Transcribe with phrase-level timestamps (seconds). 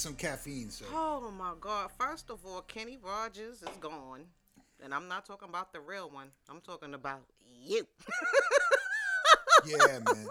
[0.02, 0.84] some caffeine, so.
[0.92, 1.90] Oh my god.
[1.98, 4.24] First of all, Kenny Rogers is gone.
[4.82, 6.28] And I'm not talking about the real one.
[6.50, 7.20] I'm talking about
[7.64, 7.86] you.
[9.64, 10.26] Yeah, man.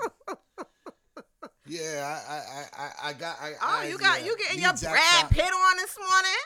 [1.66, 3.38] Yeah, I, I, I, I got.
[3.42, 6.42] I, Oh, I, you got yeah, you getting your Brad Pitt on this morning?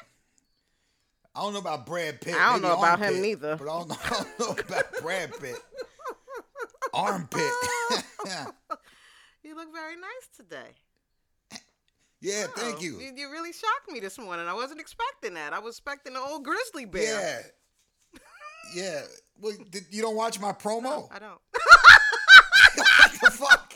[1.33, 2.35] I don't know about Brad Pitt.
[2.35, 3.55] I don't know about him neither.
[3.55, 5.55] But I don't I don't know about Brad Pitt.
[6.93, 7.41] Armpit.
[9.43, 10.75] You look very nice today.
[12.25, 12.99] Yeah, thank Oh, you.
[12.99, 13.11] you.
[13.15, 14.47] You really shocked me this morning.
[14.47, 15.53] I wasn't expecting that.
[15.53, 17.45] I was expecting the old grizzly bear.
[18.13, 18.19] Yeah.
[18.73, 19.01] Yeah.
[19.39, 21.07] Well, did, you don't watch my promo?
[21.11, 21.39] I don't.
[22.75, 23.73] what the fuck?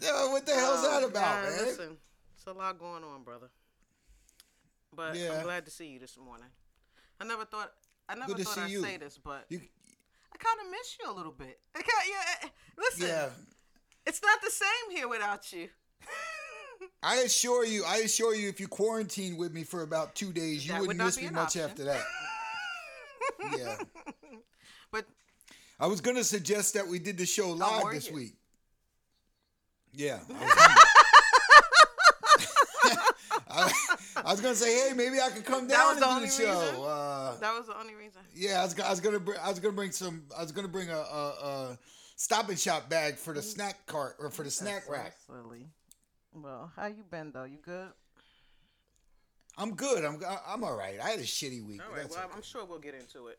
[0.00, 1.64] Yo, what the hell's that Oh, about, God, man?
[1.64, 1.96] Listen,
[2.36, 3.48] it's a lot going on, brother.
[4.94, 5.32] But Yeah.
[5.38, 6.46] I'm glad to see you this morning.
[7.20, 7.72] I never thought
[8.08, 8.80] I never Good thought I'd you.
[8.82, 11.58] say this, but You, I kind of miss you a little bit.
[11.74, 13.28] I yeah, eh, listen, yeah.
[14.08, 15.68] It's not the same here without you.
[17.02, 20.66] I assure you, I assure you, if you quarantine with me for about two days,
[20.66, 21.62] you That would wouldn't not miss me much option.
[21.62, 22.02] after that.
[23.58, 23.76] yeah.
[24.90, 25.04] But
[25.78, 28.14] I was gonna suggest that we did the show live this you?
[28.14, 28.34] week.
[29.92, 30.18] Yeah.
[30.30, 30.84] I was.
[33.50, 33.72] I,
[34.24, 36.84] I was gonna say, hey, maybe I could come down and do the show.
[36.84, 38.20] Uh, that was the only reason.
[38.34, 40.68] yeah, I was, I was gonna, bring, I was gonna bring some, I was gonna
[40.68, 41.78] bring a, a, a
[42.18, 45.14] stop and shop bag for the snack cart or for the snack so rack.
[45.26, 45.68] silly.
[46.34, 47.44] Well, how you been though?
[47.44, 47.88] You good?
[49.56, 50.04] I'm good.
[50.04, 51.00] I'm, I'm all right.
[51.02, 51.80] I had a shitty week.
[51.84, 52.02] All right.
[52.02, 52.34] that's Well, okay.
[52.36, 53.38] I'm sure we'll get into it.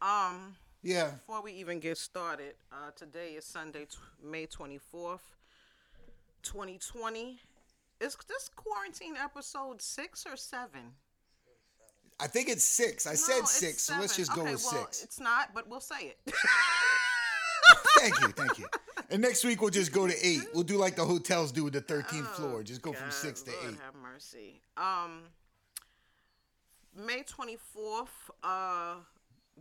[0.00, 1.10] Um, Yeah.
[1.10, 5.20] before we even get started, uh, today is Sunday, t- May 24th,
[6.42, 7.38] 2020.
[8.00, 10.92] Is this quarantine episode six or seven?
[12.18, 13.06] I think it's six.
[13.06, 15.02] I No, said six, so let's just go okay, with well, six.
[15.02, 16.18] It's not, but we'll say it.
[17.98, 18.66] Thank you, thank you.
[19.10, 20.40] And next week we'll just go to eight.
[20.54, 22.62] We'll do like the hotels do with the 13th floor.
[22.62, 23.78] Just go from Oh, six to Lord eight.
[23.84, 24.60] Have mercy.
[24.76, 25.22] Um,
[26.96, 28.08] May 24th,
[28.42, 28.94] uh,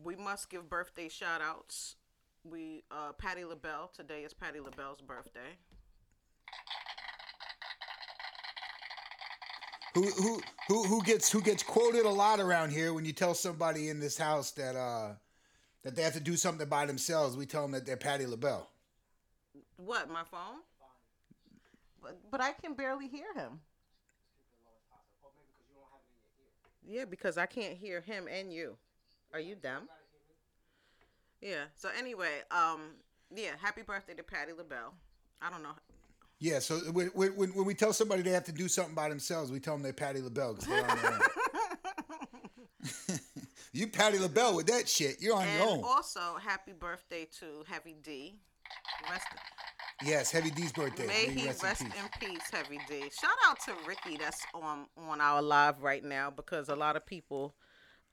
[0.04, 1.96] we must give birthday shout outs.
[2.44, 3.92] We, uh, Patti LaBelle.
[3.96, 5.58] Today is Patti LaBelle's birthday.
[9.94, 13.34] Who who who who gets who gets quoted a lot around here when you tell
[13.34, 15.10] somebody in this house that uh
[15.84, 17.36] that they have to do something by themselves?
[17.36, 18.68] We tell them that they're Patti LaBelle.
[19.78, 20.60] What, my phone?
[22.02, 23.60] But, but I can barely hear him.
[26.88, 28.76] Yeah, because I can't hear him and you.
[29.34, 29.88] Are you dumb?
[31.42, 31.66] Yeah.
[31.78, 32.96] So anyway, um,
[33.34, 33.52] yeah.
[33.62, 34.94] Happy birthday to Patti LaBelle.
[35.42, 35.76] I don't know.
[36.42, 39.52] Yeah, so when, when, when we tell somebody they have to do something by themselves,
[39.52, 41.20] we tell them they're Patty LaBelle because they're on their own.
[43.74, 45.22] you Patti LaBelle with that shit.
[45.22, 45.84] You're on your And own.
[45.84, 48.40] also, happy birthday to Heavy D.
[49.10, 49.26] Rest,
[50.04, 51.08] yes, Heavy D's birthday.
[51.08, 52.30] may May he rest rest in in peace.
[52.42, 52.50] peace.
[52.52, 53.10] Heavy D.
[53.20, 57.06] Shout out to Ricky that's on on our live right now because a lot of
[57.06, 57.56] people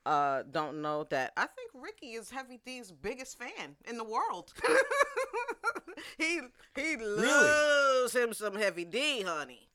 [0.06, 4.52] uh don't know that I think Ricky is Heavy D's biggest fan in the world.
[6.18, 6.40] he
[6.74, 9.68] he loves him some Heavy D, honey.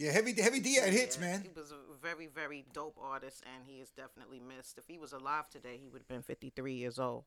[0.00, 1.42] Yeah, Heavy Heavy D had hits, Yeah, man.
[1.42, 4.78] He was a very, very dope artist, and he is definitely missed.
[4.78, 7.24] If he was alive today, he would have been 53 years old.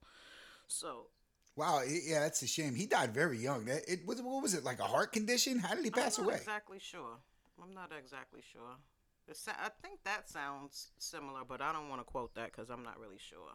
[0.66, 1.06] So,
[1.56, 2.74] Wow, yeah, that's a shame.
[2.74, 3.66] He died very young.
[3.66, 5.60] That it was what was it like a heart condition?
[5.60, 6.40] How did he pass I'm not away?
[6.40, 7.18] exactly sure.
[7.62, 8.76] I'm not exactly sure.
[9.30, 13.00] I think that sounds similar, but I don't want to quote that because I'm not
[13.00, 13.54] really sure.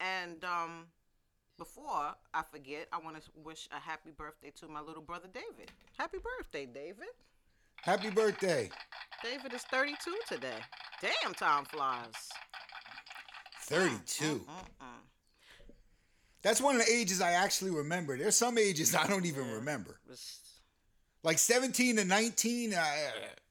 [0.00, 0.86] And um,
[1.58, 5.70] before I forget, I want to wish a happy birthday to my little brother David.
[5.96, 7.14] Happy birthday, David.
[7.86, 8.68] Happy birthday.
[9.22, 10.58] David is 32 today.
[11.00, 12.28] Damn, time flies.
[13.62, 14.24] 32.
[14.24, 14.40] Mm-mm.
[16.42, 18.18] That's one of the ages I actually remember.
[18.18, 20.00] There's some ages I don't even remember.
[21.22, 22.92] Like 17 to 19, uh, I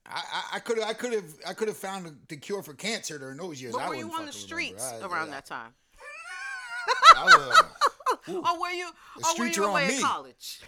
[0.06, 3.38] I I could I could have I could have found the cure for cancer during
[3.38, 3.74] those years.
[3.74, 4.84] But I were you on the streets.
[4.92, 5.72] I- around I- that time?
[7.16, 7.62] I was-
[8.28, 8.90] Or were you?
[9.18, 9.96] The or were you are on away me.
[9.96, 10.62] at college?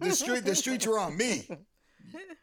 [0.00, 1.48] the street the streets were on me.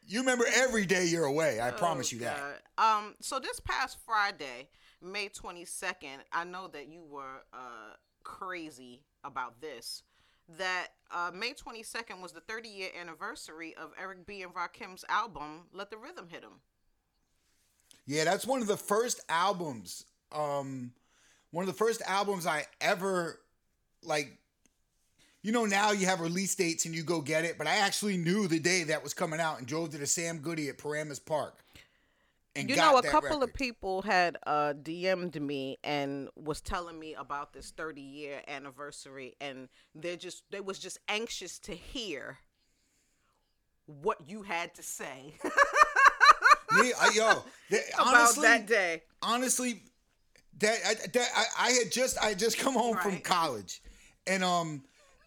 [0.06, 1.60] you remember every day you're away.
[1.60, 2.38] I promise you that.
[2.76, 2.96] God.
[3.06, 4.68] Um, so this past Friday,
[5.02, 10.02] May 22nd, I know that you were uh, crazy about this.
[10.58, 14.42] That uh, May 22nd was the 30 year anniversary of Eric B.
[14.42, 16.60] and Rakim's album, Let the Rhythm Hit Hit 'Em.
[18.06, 20.04] Yeah, that's one of the first albums.
[20.32, 20.92] Um,
[21.50, 23.40] one of the first albums I ever
[24.02, 24.38] like.
[25.44, 28.16] You know, now you have release dates and you go get it, but I actually
[28.16, 31.18] knew the day that was coming out and drove to the Sam Goody at Paramus
[31.18, 31.58] Park.
[32.56, 37.14] And You know, a couple of people had uh, DM'd me and was telling me
[37.14, 42.38] about this 30 year anniversary, and they're just they was just anxious to hear
[43.86, 45.34] what you had to say
[46.80, 47.30] Me, I, yo,
[47.94, 49.02] about honestly, that day.
[49.22, 49.82] honestly,
[50.58, 53.82] that I, that I, I had just I had just come home from college,
[54.26, 54.82] and um,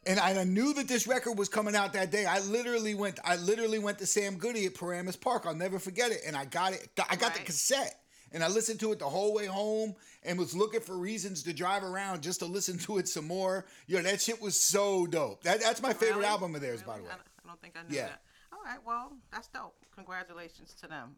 [0.08, 2.26] and I knew that this record was coming out that day.
[2.26, 5.44] I literally went I literally went to Sam Goody at Paramus Park.
[5.46, 6.22] I'll never forget it.
[6.26, 6.90] And I got it.
[7.10, 8.00] I got the cassette.
[8.34, 11.54] And I listened to it the whole way home and was looking for reasons to
[11.54, 13.66] drive around just to listen to it some more.
[13.88, 15.44] Yo, that shit was so dope.
[15.44, 16.26] That, that's my favorite Really?
[16.28, 17.10] album of theirs, by the way.
[17.10, 18.08] I don't, I don't think I knew Yeah.
[18.08, 18.22] that.
[18.52, 19.76] All right, well, that's dope.
[19.96, 21.16] Congratulations to them.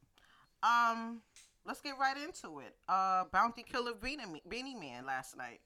[0.61, 1.21] Um,
[1.65, 2.75] let's get right into it.
[2.87, 5.61] Uh, Bounty Killer Beanie, Beenie Man last night.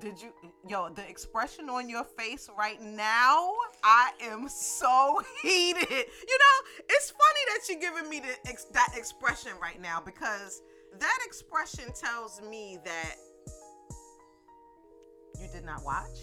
[0.00, 0.32] Did you,
[0.68, 3.52] yo, the expression on your face right now?
[3.84, 5.88] I am so heated.
[5.88, 10.62] You know, it's funny that you're giving me the ex- that expression right now because
[10.98, 13.14] that expression tells me that
[15.40, 16.18] you did not watch.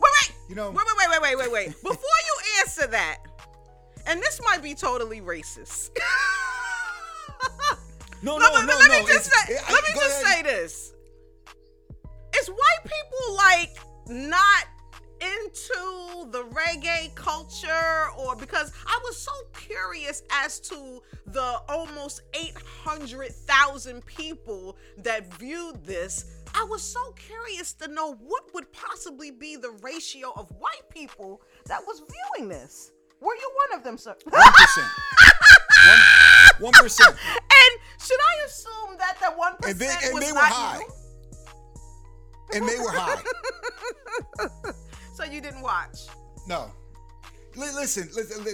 [0.00, 0.32] Wait, wait.
[0.50, 1.68] You know- Wait, wait, wait, wait, wait, wait, wait.
[1.82, 3.18] Before you answer that,
[4.06, 5.90] and this might be totally racist.
[8.22, 9.00] No, no, me, no, let no.
[9.00, 10.36] me just it's- say, I- let me just ahead.
[10.36, 10.92] say this:
[12.42, 13.76] Is white people like
[14.08, 14.64] not
[15.20, 22.56] into the reggae culture, or because I was so curious as to the almost eight
[22.84, 26.24] hundred thousand people that viewed this.
[26.54, 31.40] I was so curious to know what would possibly be the ratio of white people
[31.66, 32.02] that was
[32.36, 32.90] viewing this.
[33.20, 34.16] Were you one of them, sir?
[34.28, 34.88] One percent.
[36.58, 37.16] One percent.
[37.28, 40.78] And should I assume that the one And they- and was they were high.
[40.80, 40.86] you?
[42.54, 43.22] And they were high.
[45.14, 45.98] So you didn't watch.
[46.48, 46.70] No.
[47.54, 48.52] Li- listen, listen, li-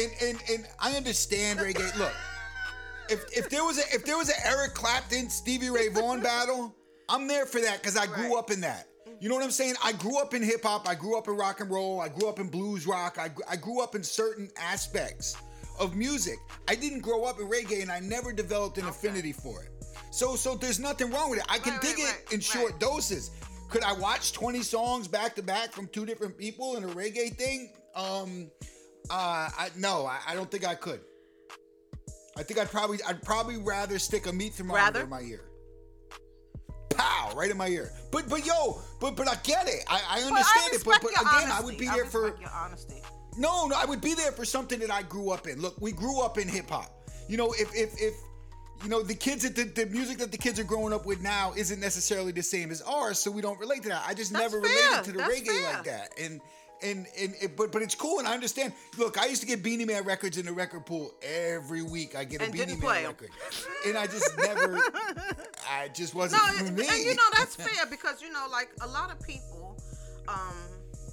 [0.00, 1.96] and, and and I understand reggae.
[1.98, 2.12] Look,
[3.10, 6.74] if if there was a if there was an Eric Clapton Stevie Ray Vaughan battle,
[7.10, 8.38] I'm there for that because I grew Right.
[8.38, 8.88] up in that.
[9.20, 9.74] You know what I'm saying?
[9.84, 10.88] I grew up in hip hop.
[10.88, 12.00] I grew up in rock and roll.
[12.00, 13.18] I grew up in blues rock.
[13.20, 15.36] I, I grew up in certain aspects
[15.78, 16.38] of music.
[16.68, 19.81] I didn't grow up in reggae, and I never developed an affinity for it.
[20.12, 21.46] So so there's nothing wrong with it.
[21.48, 23.30] I can Right, dig right, it right, in short doses.
[23.70, 27.34] Could I watch 20 songs back to back from two different people in a reggae
[27.34, 27.72] thing?
[27.96, 28.50] Um,
[29.10, 31.00] uh, I, no, I, I don't think I could.
[32.36, 35.00] I think I'd probably, I'd probably rather stick a meat thermometer Rather?
[35.04, 35.44] in my ear.
[36.90, 37.90] Pow, right in my ear.
[38.10, 39.84] But, but yo, but, but I get it.
[39.88, 40.84] I, I But I understand it.
[40.84, 41.52] But, but again, honesty.
[41.52, 42.38] I would be there for.
[42.38, 43.02] your honesty.
[43.38, 45.60] No, no, I would be there for something that I grew up in.
[45.60, 46.90] Look, we grew up in hip hop.
[47.28, 48.14] You know, if if if
[48.82, 51.20] you know the kids that the, the music that the kids are growing up with
[51.20, 54.04] now isn't necessarily the same as ours, so we don't relate to that.
[54.06, 54.74] I just That's never fair.
[54.76, 55.72] related to the That's reggae fair.
[55.74, 56.08] like that.
[56.20, 56.40] And
[56.82, 58.72] and and it, but but it's cool and I understand.
[58.98, 62.16] Look, I used to get Beenie Man records in the record pool every week.
[62.16, 63.30] I get a And Beenie Man record,
[63.86, 64.78] and I just never.
[65.70, 68.88] I just wasn't for and, and you know that's fair because you know, like a
[68.88, 69.76] lot of people,
[70.28, 70.54] um,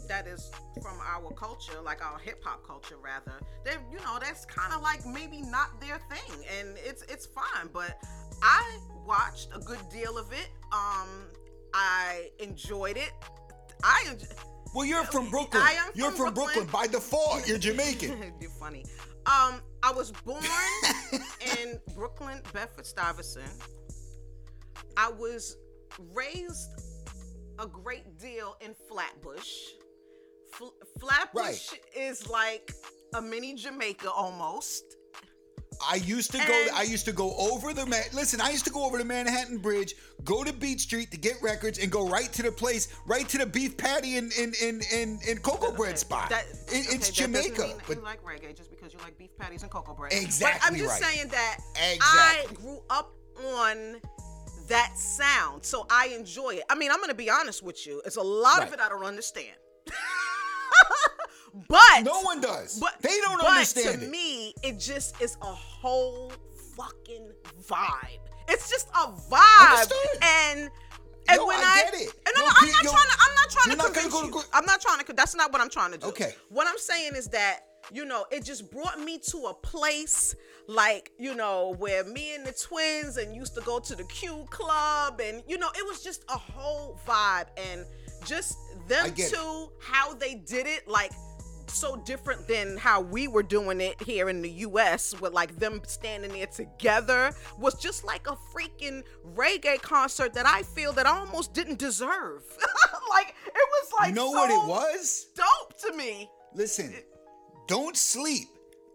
[0.10, 0.52] that is
[0.82, 3.40] from our culture, like our hip hop culture, rather.
[3.64, 7.70] They, you know, that's kind of like maybe not their thing, and it's it's fine.
[7.74, 7.98] But
[8.44, 10.50] I watched a good deal of it.
[10.74, 11.08] Um,
[11.74, 13.14] I enjoyed it.
[13.84, 14.28] I enjoy-
[14.76, 15.64] well, you're from Brooklyn.
[15.66, 16.66] I am you're from from Brooklyn.
[16.66, 16.88] Brooklyn.
[16.90, 18.34] By default, you're Jamaican.
[18.42, 18.86] You're funny.
[19.26, 20.44] Um, I was born
[21.62, 23.52] in Brooklyn, Bedford Stuyvesant.
[24.98, 25.58] I was
[26.14, 26.70] raised
[27.60, 29.50] a great deal in Flatbush.
[30.52, 30.68] Fl-
[31.00, 32.72] Flatbush is like
[33.16, 34.84] a mini Jamaica almost.
[35.90, 36.66] I used to go.
[36.74, 37.86] I used to go over the.
[37.86, 41.18] Ma- Listen, I used to go over the Manhattan Bridge, go to Beach Street to
[41.18, 44.54] get records, and go right to the place, right to the beef patty and in
[44.62, 46.30] in in in cocoa bread spot.
[46.32, 49.30] that- It- okay, it's Jamaica, mean but you like reggae just because you like beef
[49.40, 50.12] patties and cocoa bread.
[50.12, 51.12] Exactly But I'm just right.
[51.14, 51.60] saying that
[52.02, 53.14] I grew up
[53.56, 54.02] on
[54.68, 56.64] that sound, so I enjoy it.
[56.70, 58.02] I mean, I'm gonna be honest with you.
[58.06, 59.56] It's a lot of it I don't understand.
[61.68, 62.80] but no one does.
[62.80, 64.10] but they don't but understand to it.
[64.10, 66.32] me, it just is a whole
[66.76, 67.32] fucking
[67.68, 68.20] vibe.
[68.48, 69.98] It's just a vibe, Understood.
[70.24, 70.60] and
[71.30, 72.10] and Yo, when I I, get it.
[72.26, 73.18] and no, Yo, no, I'm not yo, trying to.
[73.20, 74.44] I'm not trying to convince go to you.
[74.54, 75.14] I'm not trying to.
[75.14, 76.08] That's not what I'm trying to do.
[76.08, 76.34] Okay.
[76.50, 80.36] What I'm saying is that you know, it just brought me to a place
[80.68, 84.46] like, you know, where me and the twins and used to go to the Q
[84.50, 87.86] club and you know, it was just a whole vibe and
[88.26, 88.58] just
[88.90, 91.12] them two, how they did it, like
[91.70, 95.82] so different than how we were doing it here in the US with like them
[95.86, 99.04] standing there together was just like a freaking
[99.36, 102.44] reggae concert that I feel that I almost didn't deserve.
[103.10, 105.28] like it was like you know so what it was?
[105.36, 106.30] dope to me.
[106.54, 106.94] Listen,
[107.68, 108.48] don't sleep.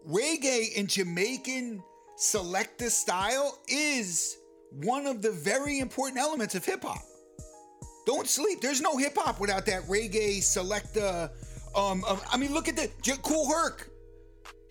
[0.07, 1.81] Reggae in Jamaican
[2.17, 4.37] selecta style is
[4.71, 7.01] one of the very important elements of hip hop.
[8.05, 8.61] Don't sleep.
[8.61, 11.29] There's no hip hop without that reggae selecta.
[11.75, 13.89] Um, of- I mean, look at the J- Kool Herc.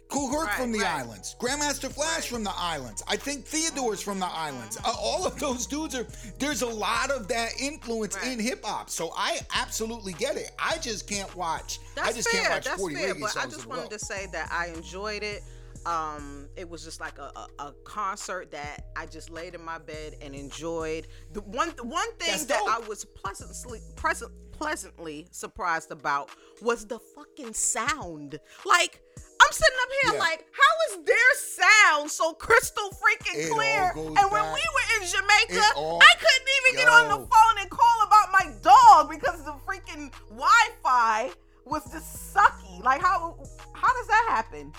[0.09, 1.01] Kool Herc Right, from the right.
[1.01, 1.35] islands.
[1.41, 3.03] Grandmaster Flash from the islands.
[3.09, 4.77] I think Theodore's from the islands.
[4.85, 6.07] Uh, all of those dudes are.
[6.39, 8.29] There's a lot of that influence Right.
[8.33, 8.91] in hip hop.
[8.91, 10.53] So I absolutely get it.
[10.59, 11.81] I just can't watch.
[11.97, 12.43] That's I just fair.
[12.43, 13.15] can't watch That's 40 fair.
[13.15, 15.43] But I just wanted to say that I enjoyed it.
[15.87, 19.79] Um, it was just like a, a, a concert that I just laid in my
[19.79, 21.07] bed and enjoyed.
[21.33, 22.71] The one one thing That's that dope.
[22.85, 26.31] I was pleasantly present, pleasantly surprised about
[26.63, 28.39] was the fucking sound.
[28.65, 29.01] Like
[29.43, 30.21] I'm sitting up here Yeah.
[30.21, 33.93] like, how is their sound so crystal freaking It clear?
[33.95, 37.57] And when back- we were in Jamaica, all- I couldn't even get on the phone
[37.61, 41.31] and call about my dog because the freaking Wi-Fi
[41.67, 42.83] was just sucky.
[42.83, 43.37] Like how
[43.75, 44.73] how does that happen?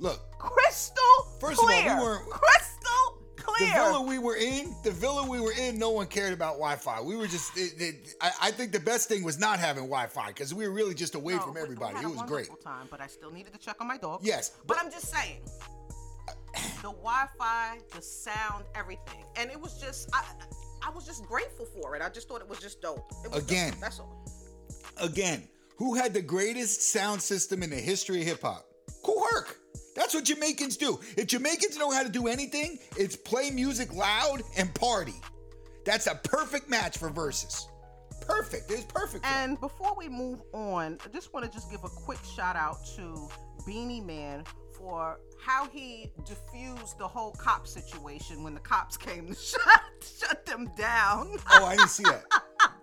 [0.00, 1.04] Look, Crystal
[1.38, 1.96] First of all, we clear.
[2.00, 3.16] weren't- crystal
[3.58, 7.02] the villa we were in, the villa we were in, no one cared about Wi-Fi.
[7.02, 7.56] We were just.
[7.58, 10.72] It, it, I, I think the best thing was not having Wi-Fi because we were
[10.72, 11.98] really just away No, from everybody.
[11.98, 12.48] It was great.
[12.64, 14.20] Time, but I still needed to check on my dog.
[14.22, 15.40] Yes, But I'm just saying,
[16.82, 20.22] the Wi-Fi, the sound, everything, and it was just, I,
[20.86, 22.02] I was just grateful for it.
[22.02, 23.10] I just thought it was just dope.
[23.24, 23.50] It was dope.
[23.50, 23.74] Again.
[23.80, 24.24] that's all.
[24.96, 28.64] Again, who had the greatest sound system in the history of hip hop?
[29.04, 29.56] Kool Herc.
[29.94, 31.00] That's what Jamaicans do.
[31.16, 35.14] If Jamaicans know how to do anything, it's play music loud and party.
[35.84, 37.64] That's a perfect match for Verzuz.
[38.20, 38.70] Perfect.
[38.70, 39.24] It's perfect.
[39.26, 42.76] And before we move on, I just want to just give a quick shout out
[42.96, 43.28] to
[43.66, 44.44] Beenie Man
[44.76, 49.60] for how he diffused the whole cop situation when the cops came to shut
[50.18, 51.36] shut them down.
[51.52, 52.24] Oh, I didn't see that.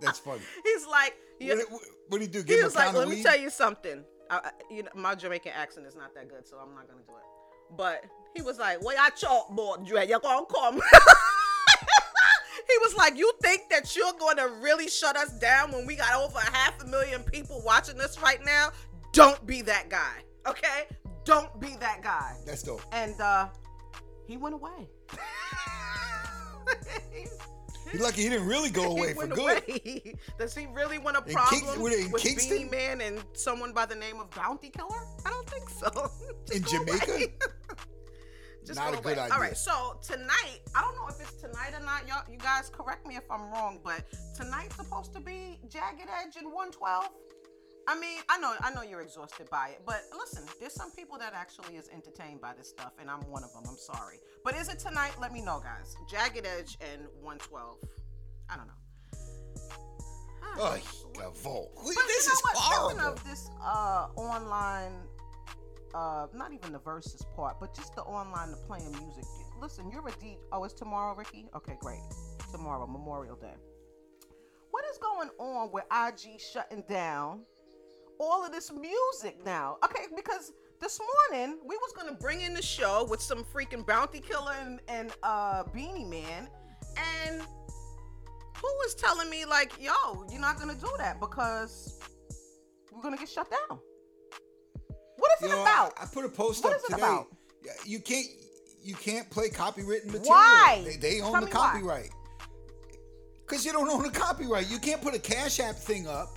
[0.02, 0.42] That's funny.
[0.64, 2.40] He's like, yeah, What, what, what did he do?
[2.40, 4.04] he Give a was like, let me tell you something.
[4.30, 7.14] I, you know, my Jamaican accent is not that good, so I'm not gonna do
[7.14, 7.76] it.
[7.76, 8.06] But
[8.36, 10.76] he was like, "Well, I chalkboard, Dre, you're gonna come."
[12.68, 16.14] he was like, "You think that you're gonna really shut us down when we got
[16.16, 18.72] over half a million people watching us right now?
[19.14, 20.86] Don't be that guy, okay?
[21.26, 22.82] Don't be that guy." That's dope.
[22.92, 23.50] And uh,
[24.28, 24.90] he went away.
[27.94, 29.64] You're lucky he didn't really go away for good.
[29.68, 30.16] away.
[30.40, 32.58] Does he really want a In problem in with Kingston?
[32.58, 35.06] Beenie Man and someone by the name of Bounty Killer?
[35.26, 36.12] I don't think so.
[36.54, 37.32] In Jamaica?
[38.66, 39.20] Just Not a good away.
[39.24, 39.34] idea.
[39.34, 42.06] All right, so tonight, I don't know if it's tonight or not.
[42.08, 44.04] Y'all, you guys correct me if I'm wrong, but
[44.36, 47.10] tonight's supposed to be Jagged Edge and 112.
[47.90, 51.18] I mean, I know, I know you're exhausted by it, but listen, there's some people
[51.20, 53.64] that actually is entertained by this stuff, and I'm one of them.
[53.66, 55.12] I'm sorry, but is it tonight?
[55.20, 55.98] Let me know, guys.
[56.10, 57.80] Jagged Edge and 112.
[58.50, 58.74] I don't know.
[60.58, 60.78] Oh,
[61.12, 61.68] Gavol.
[61.76, 62.56] But This you know is what?
[62.56, 64.94] Speaking of this uh, online,
[65.94, 69.26] uh, not even the Verzuz part, but just the online, the playing music.
[69.60, 70.38] Listen, you're a D.
[70.54, 71.50] Oh, it's tomorrow, Ricky.
[71.54, 72.00] Okay, great.
[72.50, 73.56] Tomorrow, Memorial Day.
[74.72, 77.42] What is going on with IG shutting down
[78.18, 79.76] all of this music now?
[79.84, 81.00] Okay, because this
[81.32, 85.12] morning we was gonna bring in the show with some freaking Bounty Killer and, and
[85.24, 86.48] uh, Beenie Man,
[87.26, 92.00] and who was telling me like, yo, you're not gonna do that because
[92.92, 93.80] we're gonna get shut down.
[95.18, 95.94] What is Yo, it about?
[95.98, 97.02] I, I put a post What up is it today.
[97.04, 97.28] about?
[97.86, 98.28] You can't
[98.82, 100.26] you can't play copywritten material.
[100.30, 100.84] Why?
[100.86, 102.10] They, they own Tell the copyright.
[103.46, 104.70] Because you don't own the copyright.
[104.70, 106.30] You can't put a Cash App thing up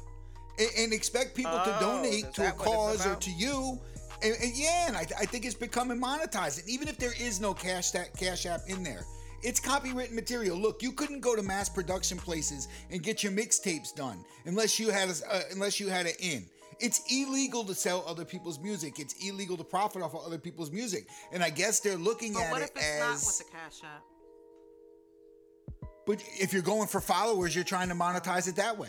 [0.58, 3.30] and, and expect people to Oh, donate to a that what it's cause or to
[3.32, 3.78] you.
[4.22, 6.60] And, and yeah, and I, I think it's becoming monetized.
[6.60, 9.04] And even if there is no cash that Cash App in there,
[9.42, 10.58] it's copywritten material.
[10.58, 14.90] Look, you couldn't go to mass production places and get your mixtapes done unless you
[14.90, 16.44] had a, uh, unless you had an in.
[16.78, 18.98] It's illegal to sell other people's music.
[18.98, 21.06] It's illegal to profit off of other people's music.
[21.32, 23.44] And I guess they're looking But at what it if it's not with as the
[23.44, 24.02] Cash App?
[26.06, 28.88] but if you're going for followers, you're trying to monetize it that way.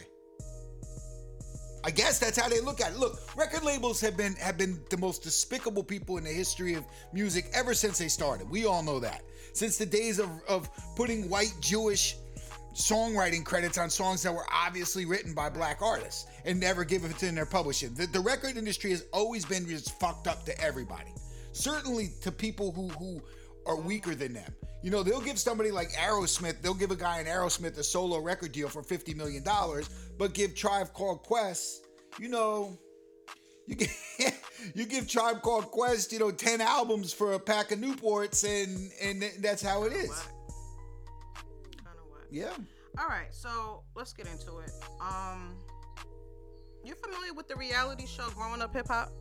[1.84, 2.98] I guess that's how they look at it.
[2.98, 6.86] Look, record labels have been have been the most despicable people in the history of
[7.12, 8.50] music ever since they started.
[8.50, 9.24] We all know that.
[9.54, 12.16] Since the days of, of putting white Jewish
[12.74, 17.18] songwriting credits on songs that were obviously written by black artists and never give it
[17.18, 17.94] to their publishing.
[17.94, 21.12] The, the record industry has always been just fucked up to everybody.
[21.52, 23.22] Certainly to people who who
[23.66, 24.54] are weaker than them.
[24.82, 28.20] You know, they'll give somebody like Aerosmith, they'll give a guy in Aerosmith a solo
[28.20, 29.44] record deal for $50 million,
[30.18, 31.86] but give Tribe Called Quest,
[32.20, 32.78] you know,
[33.68, 33.96] you give,
[34.76, 38.92] you give Tribe Called Quest, you know, 10 albums for a pack of Newports, and,
[39.02, 40.10] and that's how it is.
[40.10, 42.22] Kind of what?
[42.32, 42.54] Yeah.
[43.00, 44.72] All right, so let's get into it.
[45.00, 45.56] Um,
[46.84, 49.12] you're familiar with the reality show Growing Up Hip Hop?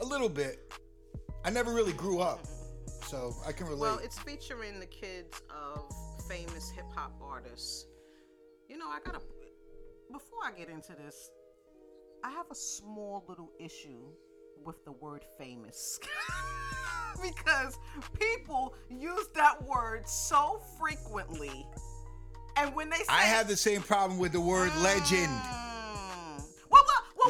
[0.00, 0.72] A little bit.
[1.44, 2.46] I never really grew up,
[3.06, 3.80] so I can relate.
[3.80, 5.92] Well, it's featuring the kids of
[6.28, 7.86] famous hip hop artists.
[8.68, 9.20] You know, I gotta.
[10.10, 11.30] Before I get into this,
[12.24, 14.04] I have a small little issue
[14.64, 16.00] with the word famous.
[17.22, 17.78] because
[18.18, 21.66] people use that word so frequently.
[22.56, 23.04] And when they say.
[23.08, 25.28] I have the same problem with the word legend.
[25.28, 25.67] Mm.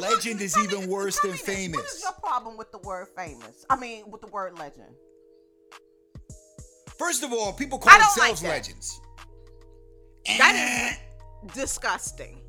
[0.01, 1.95] Legend is tell me even worse than me famous.
[1.95, 3.65] is your problem with the word famous?
[3.71, 4.95] I mean, with the word legend.
[6.99, 9.01] First of all, people call themselves like legends.
[10.39, 10.99] That
[11.47, 12.41] is disgusting.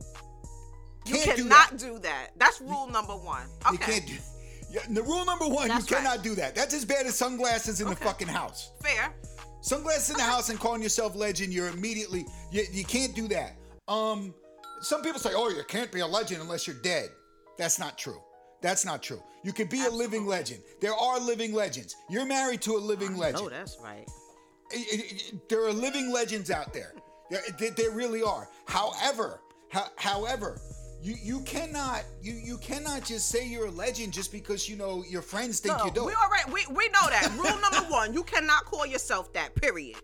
[1.06, 1.80] You Can't do cannot that.
[1.80, 2.28] do that.
[2.38, 3.48] That's rule number one.
[3.66, 3.72] Okay.
[3.74, 4.14] You can't do.
[4.72, 6.24] Yeah, the rule number one, That's you cannot right.
[6.24, 6.54] do that.
[6.54, 8.72] That's as bad as sunglasses in the fucking house.
[8.84, 9.12] Fair.
[9.62, 13.56] Sunglasses in the house and calling yourself legend, you're immediately you, you can't do that.
[13.88, 14.32] Um,
[14.82, 17.10] some people say, "Oh, you can't be a legend unless you're dead."
[17.60, 18.22] That's not true.
[18.62, 19.22] That's not true.
[19.44, 20.62] You can be a living legend.
[20.82, 21.96] There are living legends.
[22.10, 23.44] You're married to a living legend.
[23.44, 24.08] Oh, that's right.
[24.72, 26.94] It- it- there are living legends out there.
[27.30, 28.50] There, there, really are.
[28.68, 30.60] However, ho- however,
[31.02, 35.04] you you cannot you you cannot just say you're a legend just because you know
[35.08, 36.06] your friends think No, you do.
[36.06, 37.32] we already we, we know that.
[37.38, 39.98] Rule number one, you cannot call yourself that, period.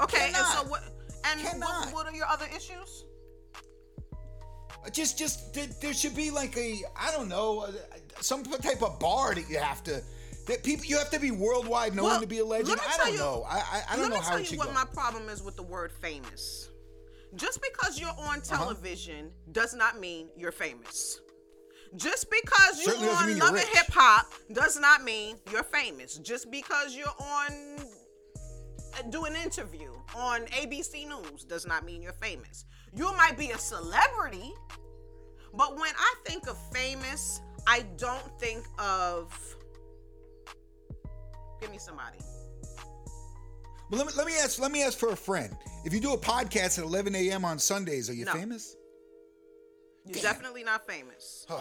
[0.00, 0.82] Okay, and so what
[1.24, 3.04] and what, what are your other issues?
[4.92, 7.72] Just just there, should be like a I don't know uh,
[8.20, 10.02] some type of bar that you have to
[10.46, 12.70] that people you have to be worldwide known Well, to be a legend.
[12.70, 13.46] let me I tell don't you- know.
[13.48, 14.72] I I, I don't Let know me how tell you what go.
[14.74, 16.70] my problem is with the word famous.
[17.34, 18.30] Just because you're Uh-huh.
[18.32, 21.20] on television does not mean you're famous.
[21.96, 23.68] Just because you're Certainly on Love and.
[23.68, 26.16] Hip Hop does not mean you're famous.
[26.18, 27.78] Just because you're on
[28.98, 32.64] uh, do an interview on ABC News does not mean you're famous.
[32.94, 34.52] You might be a celebrity,
[35.54, 39.32] but when I think of famous, I don't think of
[41.60, 42.18] give me somebody.
[43.90, 45.54] But let me let me ask let me ask for a friend.
[45.84, 47.44] If you do a podcast at 11 a.m.
[47.44, 48.32] on Sundays, are you No.
[48.32, 48.74] famous?
[50.04, 50.22] You're Damn.
[50.22, 51.46] definitely not famous.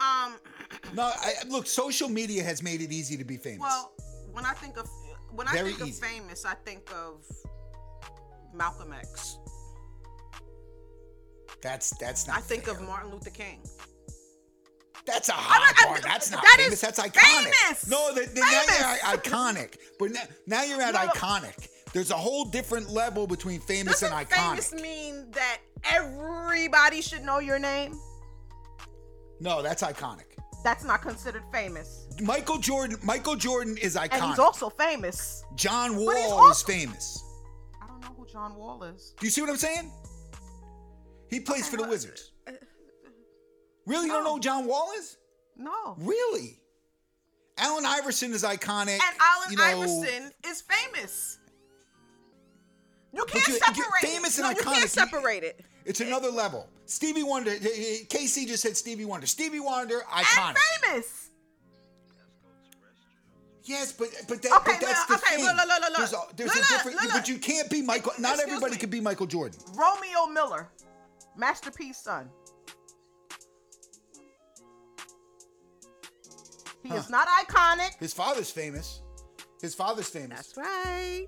[0.00, 0.34] Um,
[0.94, 3.60] No, I, look, social media has made it easy to be famous.
[3.60, 3.92] well,
[4.32, 4.88] when I think of
[5.30, 5.90] when I think easy.
[5.90, 7.24] of famous, I think of
[8.52, 9.38] Malcolm X.
[11.60, 12.38] that's that's not.
[12.38, 12.74] I think fair.
[12.74, 13.60] of Martin Luther King.
[15.04, 15.98] That's a high I- bar.
[16.00, 16.74] That's not that famous.
[16.74, 17.20] is That's iconic.
[17.20, 17.88] famous.
[17.88, 18.78] No, that- now Famous.
[18.78, 19.76] you're iconic.
[19.98, 21.68] But now, now you're at No, iconic.
[21.92, 24.48] There's a whole different level between famous Doesn't and iconic.
[24.50, 25.58] famous mean that
[25.90, 27.98] everybody should know your name?
[29.40, 30.26] No, that's iconic.
[30.62, 32.06] That's not considered famous.
[32.22, 32.96] Michael Jordan.
[33.02, 34.12] Michael Jordan is iconic.
[34.12, 35.42] And he's also famous.
[35.56, 37.24] John Wall he's is famous.
[37.82, 39.14] I don't know who John Wall is.
[39.18, 39.90] Do you see what I'm saying?
[41.32, 42.30] He plays for the Wizards.
[42.46, 42.54] Uh, uh,
[43.86, 45.16] really, you don't know who John Wall is?
[45.56, 45.96] No.
[45.98, 46.60] Really?
[47.56, 48.98] Allen Iverson is iconic.
[49.00, 51.38] And Allen you know, Iverson is famous.
[53.14, 55.64] You can't you- you- separate famous and no, you iconic, can't separate it.
[55.86, 56.68] It's another level.
[56.86, 57.52] Stevie Wonder.
[57.56, 59.26] KC just said Stevie Wonder.
[59.26, 60.48] Stevie Wonder, iconic.
[60.48, 61.28] And famous.
[63.64, 65.44] Yes, but but, that, Okay, but that's well, the okay, thing.
[65.44, 65.96] look, look, look.
[65.96, 66.98] There's a, there's a different.
[67.12, 68.12] But you can't be Michael.
[68.18, 68.78] Not Excuse everybody me.
[68.78, 69.58] can be Michael Jordan.
[69.74, 70.68] Romeo Miller,
[71.36, 72.28] Master P's son.
[76.82, 77.98] He is not iconic.
[78.00, 79.02] His father's famous.
[79.60, 80.52] His father's famous.
[80.52, 81.26] That's right.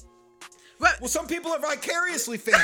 [0.81, 2.61] But Well, some people are vicariously famous.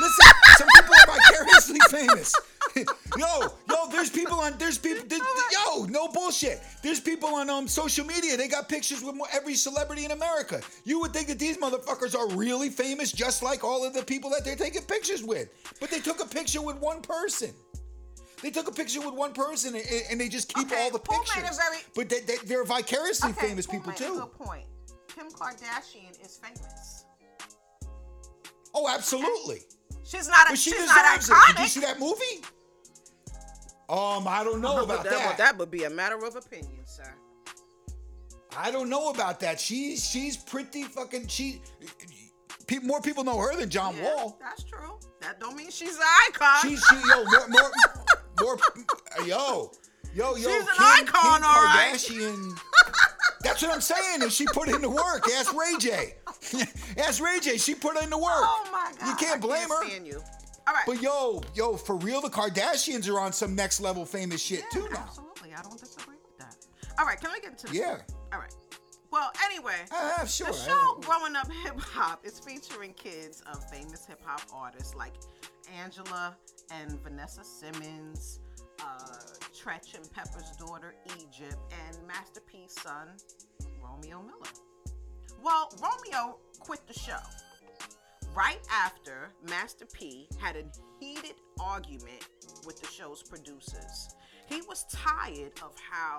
[0.00, 2.34] Listen, some people are vicariously famous.
[3.18, 5.18] yo, yo, there's people on, there's people, there-
[5.50, 6.60] yo, no bullshit.
[6.82, 8.36] There's people on um social media.
[8.36, 10.60] They got pictures with every celebrity in America.
[10.84, 14.30] You would think that these motherfuckers are really famous, just like all of the people
[14.30, 15.48] that they're taking pictures with.
[15.80, 17.50] But they took a picture with one person.
[18.42, 20.98] They took a picture with one person and, and they just keep Okay, all the
[20.98, 21.56] Paul pictures.
[21.56, 24.14] very- but they, they, they're vicariously okay, famous Paul people too.
[24.18, 24.64] Good point.
[25.14, 27.04] Kim Kardashian is famous.
[28.74, 29.60] Oh, absolutely.
[30.04, 30.46] She's not.
[30.46, 31.56] A, But she she's not deserves it.
[31.56, 32.42] Did you see that movie?
[33.92, 35.28] Um, I don't know about that, that.
[35.28, 37.12] Would, that would be a matter of opinion, sir.
[38.56, 39.60] I don't know about that.
[39.60, 41.26] She's she's pretty fucking.
[41.28, 41.60] She
[42.66, 44.38] Pe- more people know her than John Yeah, Wall.
[44.40, 44.98] That's true.
[45.20, 46.62] That don't mean she's an icon.
[46.62, 47.70] She, she, yo, more, more,
[48.40, 48.58] more,
[49.26, 49.72] yo,
[50.14, 50.36] yo, yo.
[50.36, 51.92] She's an icon, Kim all right.
[51.94, 52.58] Kardashian.
[53.42, 54.22] That's what I'm saying.
[54.22, 55.28] And she put in the work.
[55.36, 56.14] Ask Ray J.
[56.98, 57.58] Ask Ray J.
[57.58, 58.26] She put in the work.
[58.28, 59.08] oh my god.
[59.08, 59.90] You can't blame I her.
[59.90, 60.22] can't you.
[60.66, 60.84] All right.
[60.86, 64.80] But yo, yo, for real, the Kardashians are on some next level famous shit Yeah,
[64.80, 65.04] too now.
[65.06, 65.54] Absolutely.
[65.54, 66.56] I don't disagree with that.
[66.98, 67.20] All right.
[67.20, 67.76] Can we get into this?
[67.76, 67.98] Yeah.
[68.32, 68.54] All right.
[69.10, 69.74] Well, anyway.
[69.90, 70.46] Ah, sure.
[70.46, 75.12] The show Growing Up Hip Hop is featuring kids of famous hip hop artists like
[75.78, 76.36] Angela
[76.70, 78.40] and Vanessa Simmons,
[78.80, 78.84] uh,
[79.52, 83.08] Treach and Pepa's daughter Egypt, and Master P's son
[83.82, 84.52] Romeo Miller.
[85.42, 87.18] Well, Romeo quit the show
[88.34, 90.64] right after Master P had a
[91.00, 92.28] heated argument
[92.66, 94.14] with the show's producers.
[94.48, 96.18] He was tired of how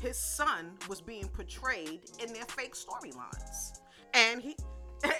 [0.00, 3.80] his son was being portrayed in their fake storylines.
[4.14, 4.56] And he
[5.04, 5.14] and,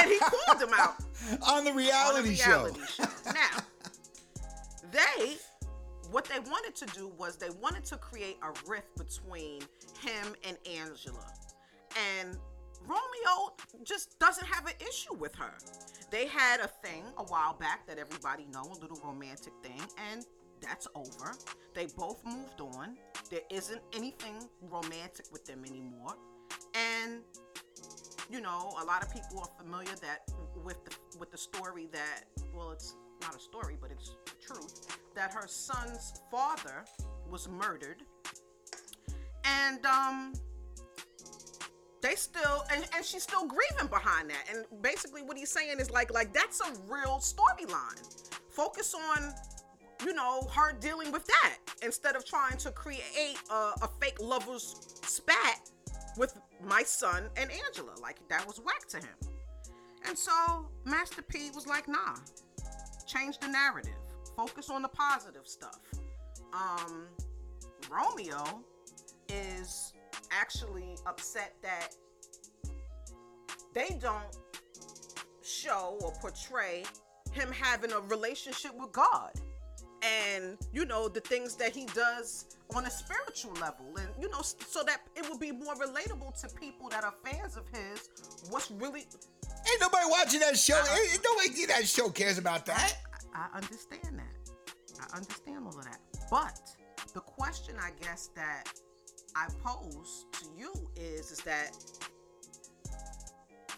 [0.00, 0.96] and he called him out
[1.46, 3.04] on the on reality, a reality show.
[3.26, 3.58] Now,
[4.90, 5.36] they
[6.10, 9.60] what they wanted to do was they wanted to create a rift between
[10.00, 11.32] him and Angela.
[12.20, 12.38] And
[12.86, 15.52] Romeo just doesn't have an issue with her.
[16.10, 20.24] They had a thing a while back that everybody know, a little romantic thing, and
[20.60, 21.34] that's over.
[21.74, 22.96] They both moved on.
[23.30, 26.14] There isn't anything romantic with them anymore.
[26.74, 27.22] And
[28.30, 30.20] you know, a lot of people are familiar that
[30.64, 34.98] with the with the story that well, it's not a story, but it's the truth
[35.14, 36.84] that her son's father
[37.30, 38.02] was murdered,
[39.44, 40.32] and um,
[42.00, 44.44] they still and, and she's still grieving behind that.
[44.52, 48.30] And basically, what he's saying is like like that's a real storyline.
[48.50, 49.32] Focus on
[50.04, 54.98] you know her dealing with that instead of trying to create a, a fake lovers
[55.02, 55.70] spat
[56.16, 57.92] with my son and Angela.
[58.00, 59.32] Like that was whack to him.
[60.06, 62.16] And so Master P was like, nah,
[63.06, 63.92] change the narrative.
[64.36, 65.80] Focus on the positive stuff.
[66.52, 67.06] Um,
[67.90, 68.62] Romeo
[69.28, 69.92] is
[70.30, 71.88] actually upset that
[73.74, 74.38] they don't
[75.42, 76.84] show or portray
[77.32, 79.32] him having a relationship with God
[80.02, 84.40] and you know the things that he does on a spiritual level and you know
[84.42, 88.08] so that it will be more relatable to people that are fans of his
[88.50, 89.06] what's really
[89.70, 90.76] Ain't nobody watching that show.
[90.76, 90.96] Uh-uh.
[91.12, 92.96] Ain't nobody that show cares about that.
[93.34, 94.50] I understand that.
[95.00, 95.98] I understand all of that.
[96.30, 96.60] But
[97.12, 98.64] the question I guess that
[99.38, 101.70] I pose to you is is that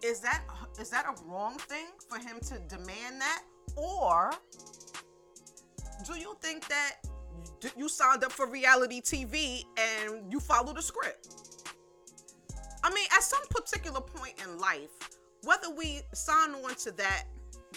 [0.02, 0.42] is that
[0.80, 3.42] is that a wrong thing for him to demand that
[3.76, 4.30] or
[6.06, 6.96] do you think that
[7.76, 11.28] you signed up for reality TV and you follow the script?
[12.82, 14.88] I mean, at some particular point in life,
[15.44, 17.24] whether we sign on to that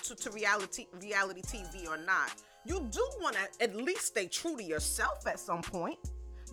[0.04, 2.34] to, to reality reality TV or not,
[2.66, 6.00] you do want to at least stay true to yourself at some point.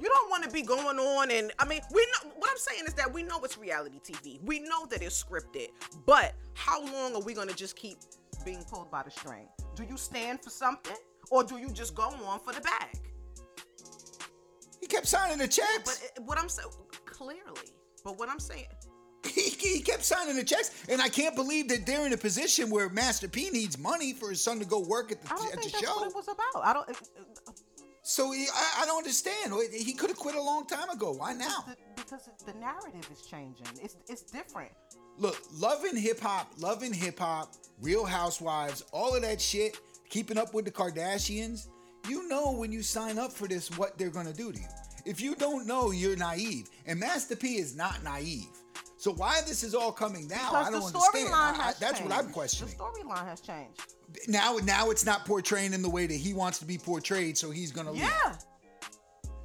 [0.01, 2.85] You don't want to be going on and I mean, we know what I'm saying
[2.87, 4.43] is that we know it's reality TV.
[4.43, 5.69] We know that it's scripted.
[6.07, 7.99] But how long are we going to just keep
[8.45, 9.47] being pulled by the string?
[9.77, 10.97] Do you stand for something
[11.31, 12.99] or do you just go on for the bag?
[14.81, 16.03] He kept signing the But checks.
[16.17, 16.69] it, what I'm saying
[17.05, 17.69] clearly,
[18.03, 18.65] but what I'm saying
[19.27, 22.71] He, he kept signing the checks, and I can't believe that they're in a position
[22.71, 25.47] where Master P needs money for his son to go work at the, I don't
[25.49, 25.97] at the think that's show.
[25.97, 26.65] what it was about.
[26.65, 26.89] I don't.
[26.89, 27.50] Eh, eh,
[28.11, 29.55] So he, I, I don't understand.
[29.73, 31.13] He could have quit a long time ago.
[31.13, 31.65] Why now?
[31.65, 33.69] the, because the narrative is changing.
[33.81, 34.73] It's it's different.
[35.17, 40.53] Look, loving hip hop, loving hip hop, Real Housewives, all of that shit, keeping up
[40.55, 41.69] with the Kardashians.
[42.09, 44.67] You know when you sign up for this what they're gonna do to you.
[45.07, 46.69] If you don't know, you're naive.
[46.87, 48.49] And Master P is not naive.
[49.01, 51.29] So why this is all coming now, Because I don't the understand.
[51.35, 52.03] I- that's changed.
[52.13, 52.75] what I'm questioning.
[52.77, 53.81] The storyline has changed.
[54.29, 57.51] Now, now it's not portraying in the way that he wants to be portrayed, so
[57.51, 58.03] he's gonna leave.
[58.03, 58.37] Yeah.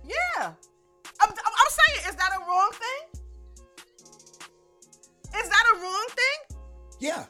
[0.03, 0.51] Yeah.
[1.21, 3.21] I'm, I'm, I'm saying, is that a wrong thing?
[5.41, 6.57] Is that a wrong thing?
[6.99, 7.25] Yeah.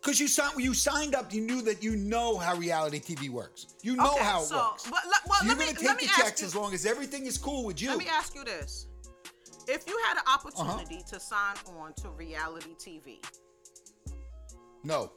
[0.00, 3.66] Because you signed, you signed up, you knew that you know how reality TV works.
[3.82, 4.84] You know Okay, how it so, works.
[4.88, 6.72] But, well, So you're let me, gonna take let me the checks you, as long
[6.72, 7.90] as everything is cool with you.
[7.90, 8.86] Let me ask you this.
[9.68, 10.62] If you had an uh-huh.
[10.62, 13.24] opportunity to sign on to reality TV,
[14.84, 15.12] No.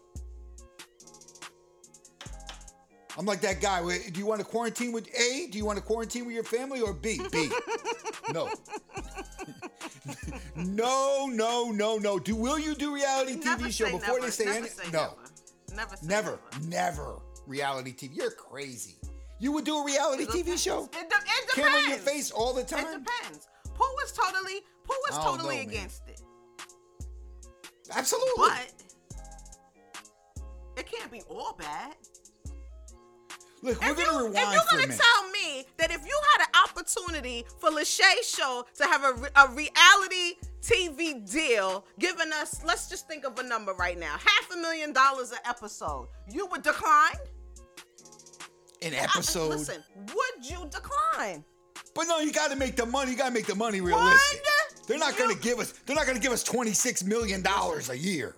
[3.17, 3.79] I'm like that guy.
[3.81, 5.47] where- Do you want to quarantine with A?
[5.51, 7.21] Do you want to quarantine with your family or B?
[7.31, 7.49] B.
[8.33, 8.49] no.
[10.55, 12.17] no, no, no, no.
[12.19, 14.21] Do will you do reality never TV show before never.
[14.21, 14.67] they say never any?
[14.67, 15.13] say no.
[15.75, 15.95] Never.
[15.95, 18.15] Never Never, never reality TV.
[18.15, 18.95] You're crazy.
[19.39, 20.85] You would do a reality It TV show?
[20.85, 21.53] It, de- it depends.
[21.53, 22.85] Camera in your face all the time.
[22.85, 23.47] It depends.
[23.75, 26.21] Pooh was totally Pooh was totally know, against it.
[27.93, 28.31] Absolutely.
[28.37, 28.73] But
[30.77, 31.93] It can't be all bad.
[33.61, 36.69] Look, we're If, gonna you, if you're gonna tell me that if you had an
[36.69, 43.07] opportunity for Lachey Show to have a, a reality TV deal, giving us, let's just
[43.07, 47.15] think of a number right now, half a million dollars an episode, you would decline?
[48.81, 49.49] An I- episode.
[49.51, 49.81] listen,
[50.13, 51.45] would you decline?
[51.95, 53.11] But no, you got to make the money.
[53.11, 54.41] You got to make the money realistic.
[54.79, 55.73] Would They're not going to give us.
[55.85, 58.35] They're not going to give us twenty six million dollars a year.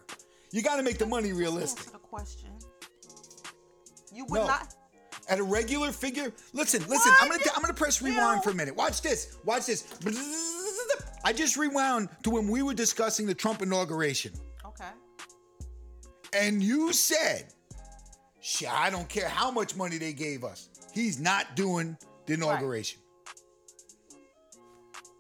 [0.52, 1.80] You got to make the money realistic.
[1.88, 2.50] Answer the question.
[4.13, 4.48] You would No.
[4.48, 4.74] not.
[5.28, 7.12] At a regular figure, listen, listen.
[7.20, 8.76] I'm gonna I'm gonna press rewind for a minute.
[8.76, 9.38] Watch this.
[9.44, 9.84] Watch this.
[11.24, 14.32] I just rewound to when we were discussing the Trump inauguration,
[14.63, 14.86] Okay.
[16.34, 17.52] and you said,
[18.39, 20.70] "Shit, I don't care how much money they gave us.
[20.94, 23.00] He's not doing the inauguration."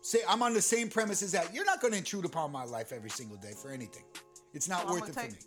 [0.05, 1.51] Say I'm on the same premise as that.
[1.51, 4.03] You're not going to intrude upon my life every single day for anything.
[4.53, 5.39] It's not So worth it for me.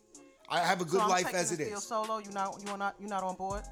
[0.51, 1.81] I have a good so life as it is.
[1.85, 3.63] Solo, you not you are not you not on board.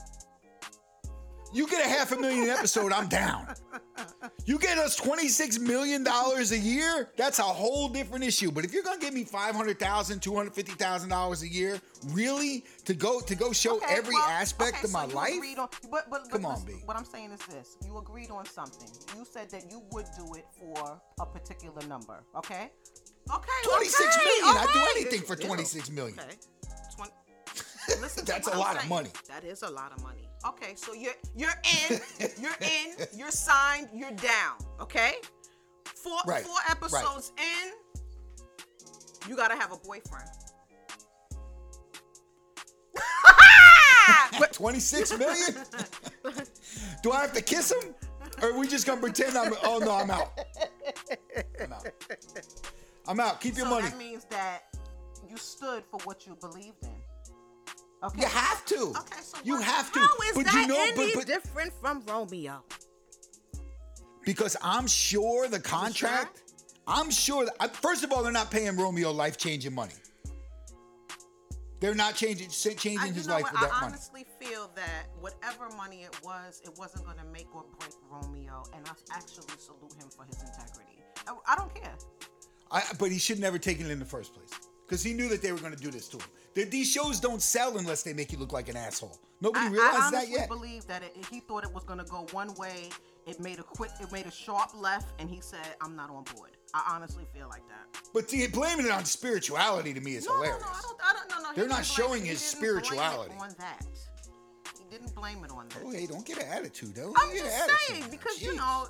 [1.57, 3.47] You get a half a million episode, I'm down.
[4.45, 8.51] You get us $26 million a year, that's a whole different issue.
[8.53, 9.75] But if you're gonna give me $500,000,
[10.21, 12.64] $250,000 a year, really?
[12.85, 15.59] To go to go show Okay, every well, aspect okay, of my you life?
[15.59, 16.83] on- but, but, but Come on, listen, B.
[16.85, 18.88] What I'm saying is this: you agreed on something.
[19.16, 22.23] You said that you would do it for a particular number.
[22.37, 22.71] Okay.
[23.35, 23.49] Okay.
[23.64, 24.57] 26 okay, million.
[24.59, 26.19] I'd do anything for 26 million.
[26.21, 26.35] Okay.
[26.95, 27.09] Twen-
[28.03, 29.11] Listen, That's what a I'm lot of money.
[29.29, 30.25] That is a lot of money.
[30.46, 31.50] Okay, so you're you're
[31.88, 32.00] in,
[32.40, 34.56] you're in, you're signed, you're down.
[34.80, 35.14] Okay.
[35.85, 37.72] Four Right, four episodes in,
[39.28, 40.28] you gotta have a boyfriend.
[44.52, 45.54] 26 million?
[47.02, 47.94] do I have to kiss him?
[48.42, 50.38] Or are we just gonna pretend I'm oh no, I'm out.
[51.61, 51.87] I'm out.
[53.09, 53.40] I'm out.
[53.40, 53.88] Keep your so money.
[53.88, 54.64] that means that
[55.28, 56.95] you stood for what you believed in.
[58.04, 58.20] Okay.
[58.20, 58.76] You have to.
[58.76, 59.98] Okay, so you what- have to.
[59.98, 62.62] How is but that you know, any but, but different from Romeo?
[64.26, 66.42] because I'm sure the contract.
[66.87, 67.46] I'm sure.
[67.46, 69.94] That, first of all, they're not paying Romeo life changing money.
[71.80, 73.52] They're not changing changing I, his life what?
[73.52, 73.92] with that I money.
[73.92, 78.64] honestly feel that whatever money it was, it wasn't going to make or break Romeo,
[78.74, 81.00] and I actually salute him for his integrity.
[81.26, 81.94] I, I don't care.
[82.70, 84.50] I, but he should never have taken it in the first place
[84.87, 86.27] because he knew that they were going to do this to him.
[86.55, 89.18] They- these shows don't sell unless they make you look like an asshole.
[89.40, 90.49] Nobody I, realizes I that yet.
[90.49, 92.88] believe that it, he thought it was going to go one way.
[93.27, 96.22] It made a quick, it made a sharp left, and he said, "I'm not on
[96.35, 98.01] board." I honestly feel like that.
[98.14, 100.68] But see, blaming it on spirituality to me is No, no, no, hilarious.
[100.68, 101.55] I don't, I don't, no, no.
[101.57, 103.35] They're not showing he his didn't blame it spirituality.
[103.40, 103.85] on that.
[104.79, 105.79] He didn't blame it on that.
[105.85, 107.12] Oh, hey, don't get an attitude, though.
[107.16, 108.09] I'm just an attitude saying now.
[108.11, 108.87] because you know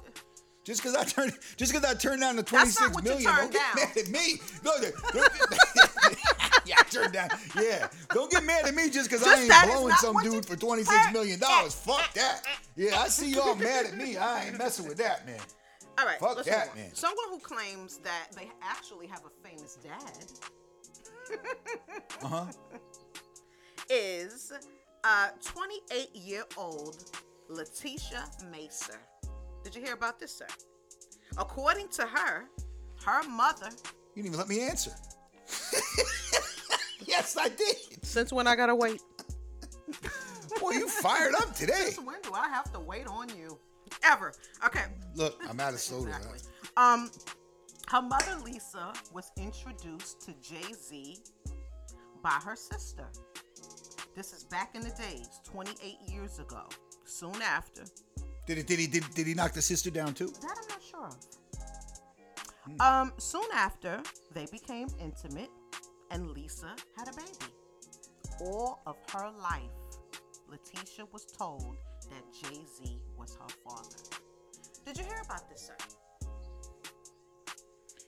[0.66, 3.62] Just because I turned, just because I turned down the twenty six million, don't get
[3.62, 3.86] down.
[3.86, 4.40] mad at me.
[4.64, 6.16] No, the-
[6.66, 7.28] yeah, I turned down.
[7.54, 10.44] Yeah, don't get mad at me just because I ain't blowing some what you- dude
[10.46, 11.72] for twenty six million dollars.
[11.86, 12.42] Fuck that.
[12.74, 14.16] Yeah, I see y'all mad at me.
[14.16, 15.38] I ain't messing with that, man.
[16.00, 16.76] All right, Fuck that, on.
[16.76, 16.92] man.
[16.94, 21.38] Someone who claims that they actually have a famous dad
[22.22, 22.44] Uh huh.
[23.88, 24.52] is
[25.04, 27.04] a 28 year old
[27.48, 28.98] Letitia Macer.
[29.66, 30.46] Did you hear about this, sir?
[31.36, 32.44] According to her,
[33.04, 33.68] her mother.
[34.14, 34.92] You didn't even let me answer.
[37.04, 37.76] yes, I did.
[38.04, 39.02] Since when I gotta wait?
[40.60, 41.72] Boy, you fired up today.
[41.86, 43.58] Since when do I have to wait on you?
[44.04, 44.34] Ever?
[44.64, 44.84] Okay.
[45.16, 46.14] Look, I'm out of soda.
[46.14, 46.38] Exactly.
[46.76, 47.10] Um,
[47.88, 51.18] her mother Lisa was introduced to Jay Z
[52.22, 53.06] by her sister.
[54.14, 56.62] This is back in the days, 28 years ago.
[57.04, 57.82] Soon after,
[58.46, 58.66] Did it?
[58.66, 58.86] Did he?
[58.86, 60.28] Did, did he knock the sister down too?
[60.28, 61.16] that I'm not sure of.
[62.80, 64.00] Um, soon after,
[64.34, 65.50] they became intimate,
[66.10, 67.52] and Lisa had a baby.
[68.40, 69.62] All of her life,
[70.48, 71.76] Letitia was told
[72.10, 73.96] that Jay Z was her father.
[74.84, 75.76] Did you hear about this, sir?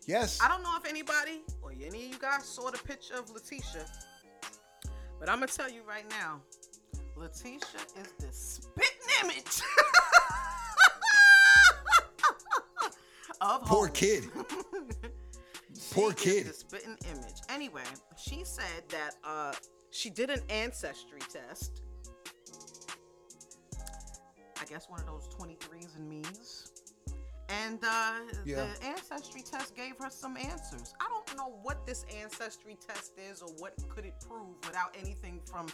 [0.06, 0.40] Yes.
[0.42, 3.84] I don't know if anybody or any of you guys saw the picture of Letitia,
[5.20, 6.40] but I'm gonna tell you right now,
[7.16, 9.60] Letitia is the spitting image
[13.40, 13.96] of Poor hoes.
[13.96, 14.24] kid.
[15.92, 16.46] Poor kid.
[16.46, 17.40] The spitting image.
[17.48, 17.82] Anyway,
[18.16, 19.52] she said that uh,
[19.90, 21.82] she did an ancestry test.
[24.60, 26.72] I guess one of those 23s and me's.
[27.48, 28.12] And uh,
[28.44, 28.66] Yeah.
[28.80, 30.94] the ancestry test gave her some answers.
[31.00, 35.40] I don't know what this ancestry test is or what could it prove without anything
[35.46, 35.68] from.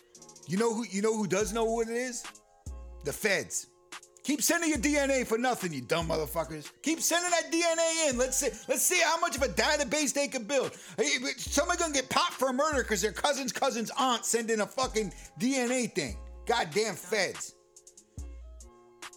[0.47, 0.85] You know who?
[0.89, 2.23] You know who does know what it is?
[3.05, 3.67] The feds.
[4.25, 6.73] Keep sending your DNA for nothing, you dumb motherfuckers.
[6.83, 8.17] Keep sending that DNA in.
[8.19, 8.49] Let's see.
[8.69, 10.73] Let's see how much of a database they can build.
[10.97, 14.63] Hey, somebody gonna get popped for a murder because their cousin's cousin's aunt sent in
[14.63, 16.17] a fucking DNA thing.
[16.47, 17.55] Goddamn feds.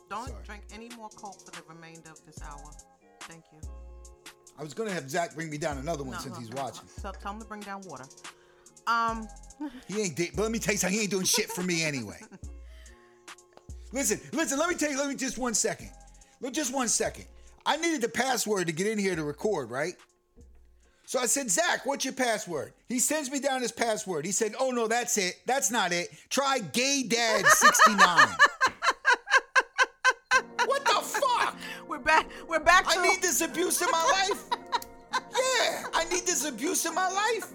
[0.10, 0.43] Don't Sorry.
[0.46, 2.72] drink any more Coke for the remainder of this hour.
[3.22, 3.60] Thank you.
[4.60, 6.63] I was gonna have Zach bring me down another one No, since no, he's no,
[6.63, 6.84] watching.
[7.04, 7.12] no.
[7.13, 8.06] Tell, him to bring down water.
[8.88, 9.28] Um,
[9.88, 10.15] He ain't.
[10.17, 10.98] Di- but let me tell you something.
[10.98, 12.20] He ain't doing shit for me anyway.
[13.91, 14.60] listen, listen.
[14.60, 14.97] Let me tell you.
[14.97, 15.89] Let me just one second.
[16.41, 17.26] Look, just one second.
[17.65, 19.95] I needed the password to get in here to record, right?
[21.06, 22.73] So I said, Zach, what's your password?
[22.89, 24.26] He sends me down his password.
[24.26, 25.36] He said, Oh no, that's it.
[25.45, 26.10] That's not it.
[26.30, 27.97] Try Gay Dad 69.
[30.65, 31.56] what the fuck?
[31.88, 32.28] we're back.
[32.47, 33.00] We're back to.
[33.00, 34.43] I need this abuse in my life.
[35.13, 37.54] Yeah, I need this abuse in my life.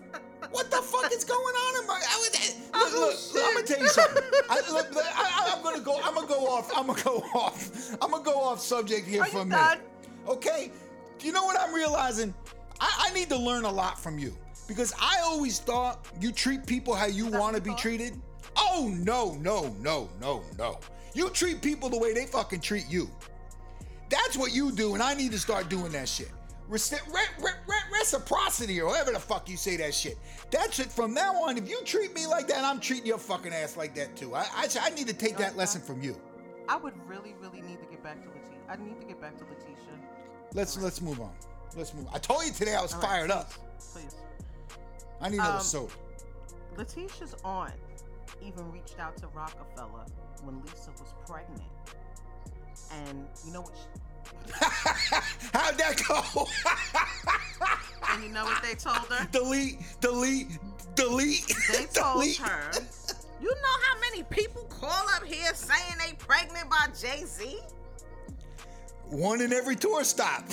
[0.50, 1.94] What the fuck is going on in my?
[1.94, 4.22] I was, look, look, look, I'm gonna tell you something.
[4.50, 6.00] I, look, look, I, am gonna go.
[6.02, 6.70] I'm gonna go off.
[6.76, 7.94] I'm gonna go off.
[8.00, 9.80] I'm gonna go off subject here Are for a minute.
[10.28, 10.70] Okay.
[11.18, 12.34] Do you know what I'm realizing?
[12.80, 16.66] I, I need to learn a lot from you because I always thought you treat
[16.66, 18.20] people how you want to be treated.
[18.56, 20.78] Oh no, no, no, no, no.
[21.14, 23.10] You treat people the way they fucking treat you.
[24.08, 26.30] That's what you do, and I need to start doing that shit.
[26.72, 30.16] Reci- re- re- re- reciprocity, or whatever the fuck you say that shit.
[30.50, 30.90] That's it.
[30.90, 33.94] From now on, if you treat me like that, I'm treating your fucking ass like
[33.96, 34.34] that too.
[34.34, 36.16] I I, I need to take that lesson from you.
[36.70, 38.58] I would really, really need to get back to Letitia.
[38.70, 39.98] I need to get back to Letitia.
[40.54, 41.32] Let's let's move on.
[41.76, 42.06] Let's move.
[42.12, 43.50] I told you today I was All right, fired up.
[43.92, 44.14] Please.
[44.14, 44.16] please.
[45.20, 45.92] I need another Um, soda.
[46.78, 47.74] Letitia's aunt
[48.42, 50.06] even reached out to Roc-A-Fella
[50.42, 51.62] when Lisa was pregnant.
[52.90, 53.72] And you know what?
[53.76, 54.00] She,
[55.52, 56.46] How'd that go?
[58.10, 59.26] and you know what they told her?
[59.32, 60.48] delete, delete,
[60.94, 61.54] delete.
[61.72, 62.38] They told delete.
[62.38, 62.70] her.
[63.40, 67.58] You know how many people call up here saying they pregnant by Jay Z?
[69.08, 70.44] One in every tour stop.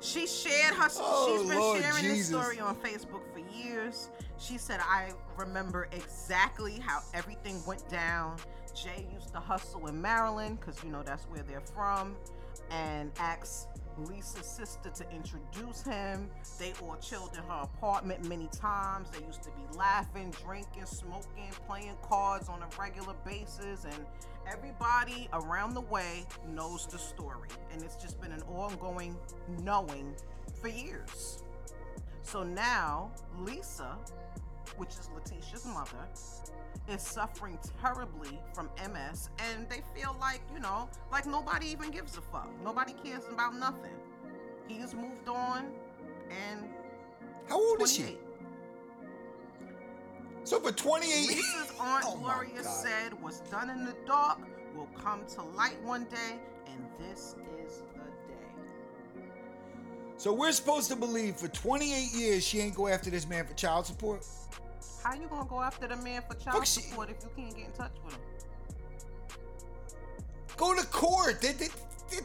[0.00, 0.88] She shared her.
[0.96, 2.28] Oh, she's been Lord sharing this Jesus.
[2.28, 4.08] story on Facebook for years.
[4.38, 8.36] She said, "I remember exactly how everything went down.
[8.82, 12.16] Jay used to hustle in Maryland because you know that's where they're from,
[12.70, 16.30] and asked Lisa's sister to introduce him.
[16.58, 19.10] They all chilled in her apartment many times.
[19.10, 24.06] They used to be laughing, drinking, smoking, playing cards on a regular basis, and
[24.50, 27.48] everybody around the way knows the story.
[27.72, 29.16] And it's just been an ongoing
[29.62, 30.14] knowing
[30.60, 31.42] for years.
[32.22, 33.98] So now Lisa,
[34.76, 36.06] which is Letitia's mother,
[36.88, 42.16] is suffering terribly from MS, and they feel like, you know, like nobody even gives
[42.16, 42.48] a fuck.
[42.64, 43.94] Nobody cares about nothing.
[44.68, 45.66] He's moved on,
[46.30, 46.68] and
[47.48, 48.18] How old is she?
[50.44, 54.38] So for 28 Lisa's aunt Oh Gloria said, "What's done in the dark
[54.74, 57.89] will come to light one day, and this is the day."
[60.20, 63.54] So we're supposed to believe for 28 years she ain't go after this man for
[63.54, 64.22] child support?
[65.02, 67.56] How you gonna go after the man for child Fuck, she- support if you can't
[67.56, 68.20] get in touch with him?
[70.58, 71.40] Go to court.
[71.40, 71.70] There, there,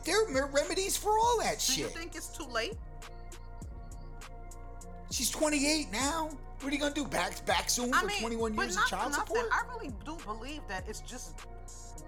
[0.04, 1.76] there are remedies for all that shit.
[1.76, 2.74] Do you think it's too late?
[5.10, 6.32] She's 28 now.
[6.60, 7.06] What are you gonna do?
[7.06, 9.38] Back back soon I for mean, 21 but years of child nothing.
[9.38, 9.48] support?
[9.54, 11.32] I really do believe that it's just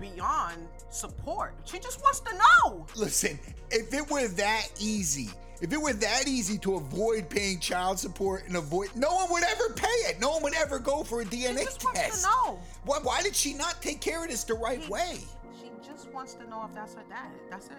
[0.02, 1.54] beyond support.
[1.64, 2.86] She just wants to know.
[2.98, 3.40] Listen,
[3.72, 5.30] if it were that easy,
[5.62, 9.44] if it were that easy to avoid paying child support and avoid, no one would
[9.44, 10.20] ever pay it.
[10.20, 12.24] No one would ever go for a DNA She just wants test.
[12.24, 12.60] to know.
[12.86, 15.18] Why, why did she not take care of this the right She- way?
[15.60, 17.32] She just wants to know if that's her dad.
[17.50, 17.74] That's it.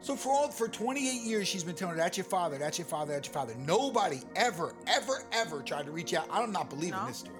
[0.00, 2.86] So for all for 28 years, she's been telling her that's your father, that's your
[2.88, 3.54] father, that's your father.
[3.64, 6.26] Nobody ever, ever, ever tried to reach out.
[6.28, 7.06] I do not believe in No.
[7.06, 7.36] this story.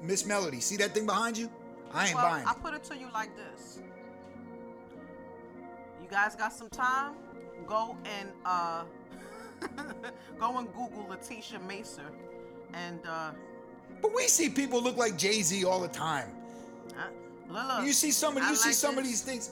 [0.00, 1.50] Miss Melody, see that thing behind you?
[1.92, 3.80] I ain't well, buying I put it to you like this.
[6.08, 7.12] You guys got some time?
[7.66, 8.84] Go and uh
[10.40, 12.00] go and Google Letitia Macer
[12.72, 13.32] and uh
[14.00, 16.30] But we see people look like Jay Z all the time.
[17.50, 19.50] look, You see some of I you see like some of these things.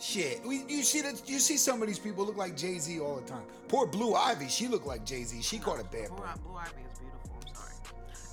[0.00, 2.98] Shit, we, you see that you see some of these people look like Jay Z
[2.98, 3.44] all the time.
[3.68, 5.42] Poor Blue Ivy, she looked like Jay Z.
[5.42, 7.36] She caught a bad Blue, Blue Ivy is beautiful.
[7.40, 7.74] I'm sorry.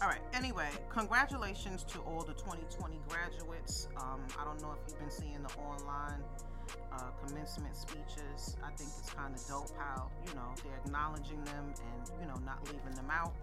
[0.01, 0.21] All right.
[0.33, 3.87] Anyway, congratulations to all the 2020 graduates.
[3.97, 6.23] Um, I don't know if you've been seeing the online
[6.93, 8.55] uh, commencement speeches.
[8.63, 12.35] I think it's kind of dope how you know they're acknowledging them and you know
[12.45, 13.33] not leaving them out.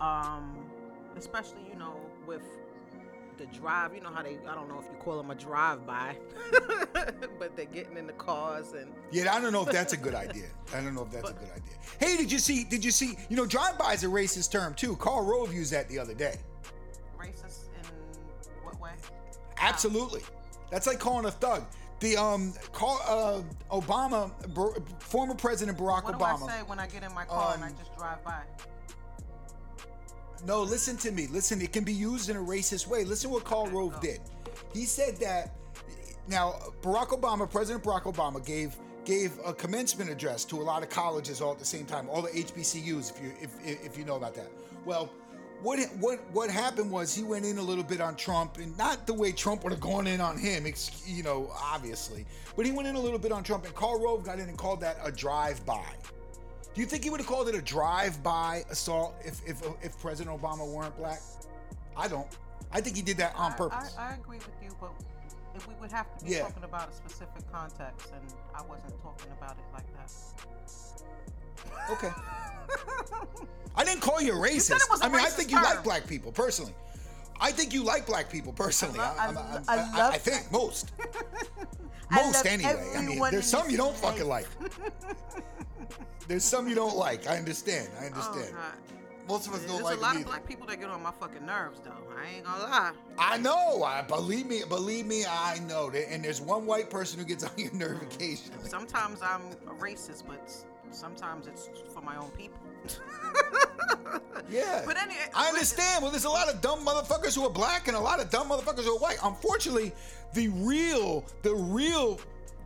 [0.00, 0.64] Um,
[1.16, 1.94] especially you know
[2.26, 2.42] with
[3.38, 3.94] the drive.
[3.94, 4.38] You know how they?
[4.48, 6.16] I don't know if you call them a drive-by,
[7.38, 10.14] but they're getting in the cars and Yeah, I don't know if that's a good
[10.26, 10.46] idea.
[10.74, 11.74] I don't know if that's a good idea.
[11.98, 12.64] Hey, did you see?
[12.64, 13.16] Did you see?
[13.28, 14.96] You know, drive-by is a racist term too.
[14.96, 16.36] Karl Rove used that the other day.
[17.18, 17.84] racist in
[18.62, 18.92] what way?
[19.58, 20.22] Absolutely,
[20.70, 21.64] that's like calling a thug.
[22.00, 23.42] The um, call uh,
[23.74, 26.32] Obama, Bar- former President Barack What Obama.
[26.32, 28.24] What do I say when I get in my car and I Um, just drive
[28.24, 28.40] by?
[30.46, 31.26] No, listen to me.
[31.26, 33.04] Listen, it can be used in a racist way.
[33.04, 34.00] Listen what Karl Okay, Rove go.
[34.00, 34.20] did.
[34.72, 35.54] He said that
[36.26, 40.88] now Barack Obama, President Barack Obama gave gave a commencement address to a lot of
[40.90, 44.16] colleges all at the same time, all the HBCUs if you if if you know
[44.16, 44.50] about that.
[44.86, 45.10] Well,
[45.62, 49.06] what what what happened was he went in a little bit on Trump and not
[49.06, 50.64] the way Trump would have gone in on him,
[51.06, 52.24] you know, obviously.
[52.56, 54.56] But he went in a little bit on Trump and Karl Rove got in and
[54.58, 55.84] called that a drive-by.
[56.74, 60.40] Do you think he would have called it a drive-by assault if if if President
[60.40, 61.20] Obama weren't black?
[61.96, 62.28] I don't.
[62.72, 63.96] I think he did that on I- purpose.
[63.98, 64.92] I, I agree with you, but
[65.54, 66.42] if we would have to be Yeah.
[66.42, 68.22] talking about a specific context, and
[68.54, 70.12] I wasn't talking about it like that.
[71.90, 72.10] Okay.
[73.76, 74.62] I didn't call you a racist.
[74.62, 75.64] said it was a I mean, I think you term.
[75.64, 76.74] like black people personally.
[77.40, 78.98] I think you like black people personally.
[79.00, 80.92] I love- I I'm- I'm- I I- love I think most.
[82.10, 82.92] Most love anyway.
[82.96, 84.46] I mean, there's some you don't fucking like.
[86.28, 87.26] There's some you don't like.
[87.26, 87.88] I understand.
[87.98, 88.54] I Oh, understand.
[88.54, 88.72] God.
[89.28, 90.28] Most of us don't There's like a lot of either.
[90.28, 91.90] black people that get on my fucking nerves, though.
[92.16, 92.92] I ain't gonna lie.
[93.18, 93.82] I know.
[93.82, 94.62] I believe me.
[94.68, 95.24] Believe me.
[95.26, 95.90] I know.
[95.90, 98.68] that- And there's one white person who gets on your nerve occasionally.
[98.68, 102.58] Sometimes I'm a racist, but s- sometimes it's for my own people.
[104.50, 104.82] Yeah.
[104.84, 106.02] But anyway, I understand.
[106.02, 108.48] Well, there's a lot of dumb motherfuckers who are black and a lot of dumb
[108.48, 109.18] motherfuckers who are white.
[109.22, 109.92] Unfortunately,
[110.34, 112.20] the real, the real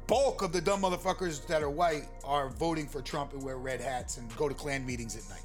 [0.07, 3.81] bulk of the dumb motherfuckers that are white are voting for Trump and wear red
[3.81, 5.43] hats and go to Klan meetings at night.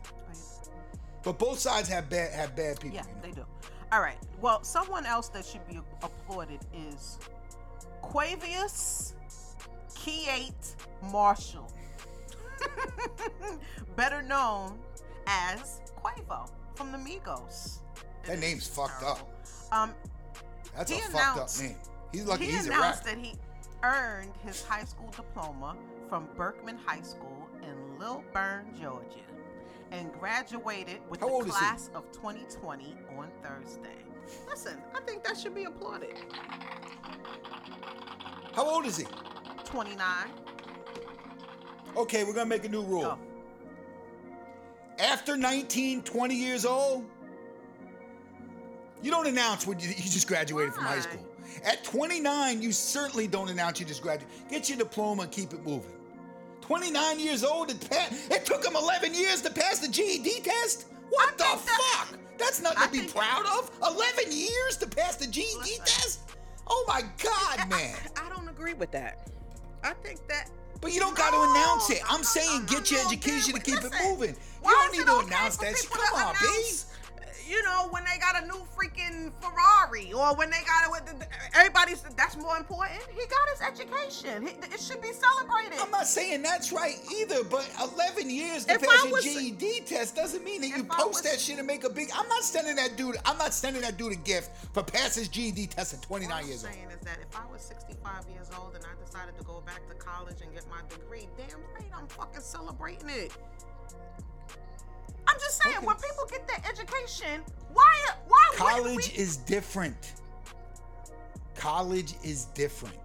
[1.24, 2.96] But both sides have bad have bad people.
[2.96, 3.22] Yeah, you know?
[3.22, 3.46] they do.
[3.92, 4.18] All right.
[4.40, 7.20] Well, someone else that should be applauded is
[8.02, 9.16] Quavious
[9.96, 10.76] Keyate
[11.12, 11.70] Marshall,
[13.96, 14.78] better known
[15.28, 17.80] as Quavo from the Migos.
[18.26, 19.30] That It name's fucked terrible.
[19.72, 19.74] up.
[19.74, 19.94] Um,
[20.76, 21.76] That's a fucked up name.
[22.12, 23.18] He's lucky he he's a announced rapper.
[23.18, 23.34] that he
[23.84, 25.76] earned his high school diploma
[26.10, 29.06] from Berkmar High School in Lilburn, Georgia,
[29.92, 31.60] and graduated with How the old is he?
[31.60, 33.96] class of 2020 on Thursday.
[34.48, 36.16] Listen, I think that should be applauded.
[38.54, 39.06] How old is he?
[39.66, 40.06] 29.
[41.98, 43.02] Okay, we're gonna make a new rule.
[43.04, 43.18] Go.
[45.00, 47.06] After 19, 20 years old,
[49.02, 51.26] you don't announce when you, you just graduated from high school.
[51.64, 54.30] At 29, you certainly don't announce you just graduated.
[54.50, 55.94] Get your diploma and keep it moving.
[56.62, 60.86] 29 years old, it, pa- it took him 11 years to pass the GED test?
[61.10, 62.20] What I the think that- fuck?
[62.38, 63.70] That's nothing I to be proud of.
[63.86, 65.86] 11 years to pass the GED Listen.
[65.86, 66.20] test?
[66.68, 67.98] Oh my God, man.
[68.16, 69.30] I, I don't agree with that.
[69.84, 70.50] I think that.
[70.82, 72.02] But you don't got to announce it.
[72.10, 74.36] I'm no, saying no, get your education to keep it moving.
[74.64, 75.90] You don't need to announce that shit.
[75.90, 76.48] Come on, B.
[76.48, 76.86] announce,
[77.50, 81.20] You know, when they got a new freaking Ferrari, or when they got it with
[81.20, 81.26] the,
[81.58, 82.04] everybody's.
[82.16, 83.00] That's more important.
[83.10, 84.44] He got his education.
[84.46, 85.80] He, it should be celebrated.
[85.82, 90.16] I'm not saying that's right either, but 11 years to If pass a GED test
[90.16, 92.10] doesn't mean that you post was- that shit and make a big.
[92.16, 93.18] I'm not sending that dude.
[93.26, 96.44] I'm not sending that dude a gift for passing his GED test at 29 What
[96.44, 96.74] I'm years old.
[96.74, 99.88] saying is that if I was 65 years old and I decided to go back
[99.90, 103.32] to college and get my degree, damn right, I'm fucking celebrating it.
[105.30, 105.86] I'm just saying, Okay.
[105.86, 107.42] when people get their education,
[107.74, 107.96] why,
[108.28, 109.22] why College we?
[109.24, 110.14] is different.
[111.56, 112.96] College is different.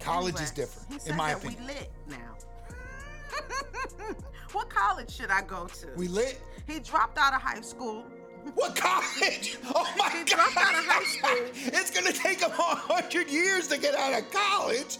[0.00, 1.60] College is different, he in my opinion.
[1.66, 2.36] We lit now.
[4.52, 5.88] what college should I go to?
[5.96, 6.40] We lit.
[6.66, 8.04] he dropped out of high school.
[8.54, 9.58] What college?
[9.74, 10.26] Oh my He god!
[10.26, 11.50] dropped out of high school.
[11.78, 14.98] It's gonna take him a hundred years to get out of college.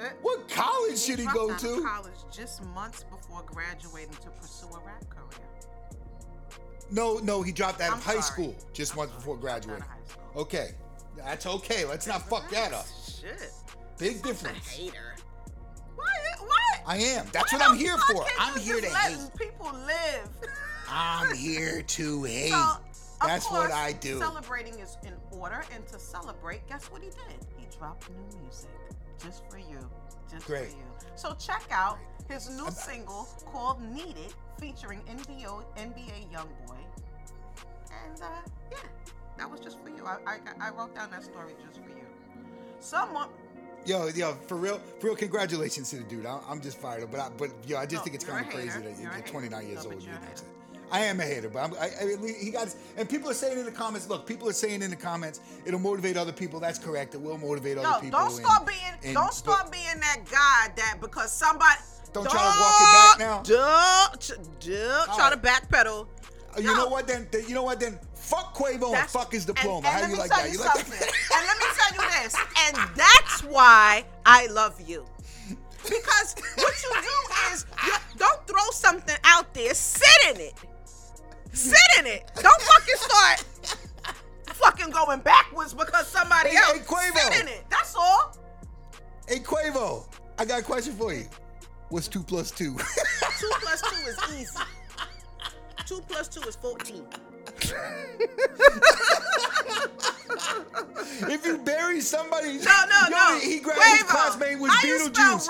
[0.00, 1.82] Uh, What college should he go to?
[1.82, 5.46] college just months before graduating to pursue a rap career.
[6.90, 8.22] No, no, he dropped out I'm of high sorry.
[8.22, 10.36] school just I'm months sorry, before dropped out of graduating.
[10.36, 10.70] Okay,
[11.16, 11.84] that's okay.
[11.84, 12.86] Let's not fuck that up.
[13.06, 13.52] Shit.
[13.98, 14.66] Big difference.
[14.68, 15.14] hater.
[15.96, 16.04] Why?
[16.40, 16.80] Why?
[16.86, 17.26] I am.
[17.32, 18.24] That's why what I'm here for.
[18.38, 19.18] I'm here to hate.
[19.36, 20.30] People live.
[20.88, 22.50] I'm here to hate.
[22.50, 22.76] So,
[23.26, 24.18] That's what I do.
[24.18, 27.44] Celebrating is in order, and to celebrate, guess what he did?
[27.56, 28.70] He dropped new music
[29.22, 29.78] just for you,
[30.30, 30.68] just Great.
[30.68, 30.84] for you.
[31.16, 31.98] So check out
[32.28, 36.76] his new single called "Need It," featuring NBO, NBA YoungBoy,
[38.04, 38.26] and uh,
[38.70, 38.78] yeah,
[39.36, 40.04] that was just for you.
[40.06, 42.04] I, I I wrote down that story just for you.
[42.80, 43.28] Someone.
[43.86, 45.16] Yo, yo, for real, for real.
[45.16, 46.26] Congratulations to the dude.
[46.26, 48.44] I, I'm just fired up, but I, but yo, I just No, think it's kind
[48.44, 50.02] of crazy that You're you're 29 years No, old.
[50.02, 50.50] you're you a announced it.
[50.90, 52.74] I am a hater, but I'm, I, I, he got.
[52.96, 54.08] And people are saying in the comments.
[54.08, 56.60] Look, people are saying in the comments, it'll motivate other people.
[56.60, 57.14] That's correct.
[57.14, 58.18] It will motivate No, other people.
[58.18, 61.76] don't start and- being and- don't start being that guy that because somebody
[62.12, 63.42] Don't try to walk it back now?
[63.42, 64.30] Don't,
[64.60, 66.06] don't try to backpedal.
[66.56, 66.74] Uh, You No.
[66.74, 67.06] know what?
[67.06, 67.78] Then you know what?
[67.80, 69.86] Then fuck Quavo and fuck his diploma.
[69.88, 70.46] And, How let you like that?
[70.46, 70.98] you You like something.
[70.98, 71.12] that?
[71.34, 72.34] and let me tell you this.
[72.66, 75.04] And that's why I love you.
[75.84, 79.72] Because what you do is you don't throw something out there.
[79.74, 80.54] Sit in it.
[81.52, 82.30] Sit in it.
[82.34, 83.44] Don't fucking start
[84.46, 86.72] fucking going backwards because somebody Hey, else.
[86.78, 87.32] hey, Quavo.
[87.32, 87.64] Sit in it.
[87.70, 88.36] That's all.
[89.28, 90.04] Hey Quavo,
[90.38, 91.26] I got a question for you.
[91.90, 92.76] What's two plus two?
[93.38, 94.58] Two plus two is easy.
[95.86, 97.04] Two plus two is fourteen.
[101.30, 103.38] if you bury somebody, No, no, yo, no.
[103.40, 105.48] He grabbed his Quavo, classmate was how you spell Beetlejuice.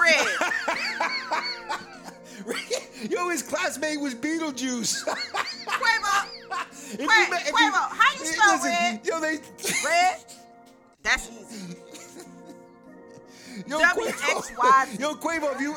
[2.46, 3.10] red?
[3.10, 5.04] yo, his classmate was Beetlejuice.
[5.66, 6.26] Quavo,
[6.92, 9.00] If you Quavo, if Quavo, how you spell listen, red?
[9.04, 9.38] Yo, they.
[9.84, 10.18] red.
[11.02, 11.76] That's easy.
[13.66, 14.54] Yo, W-X-Y-Z.
[14.54, 15.76] Quavo, yo, Quavo, if you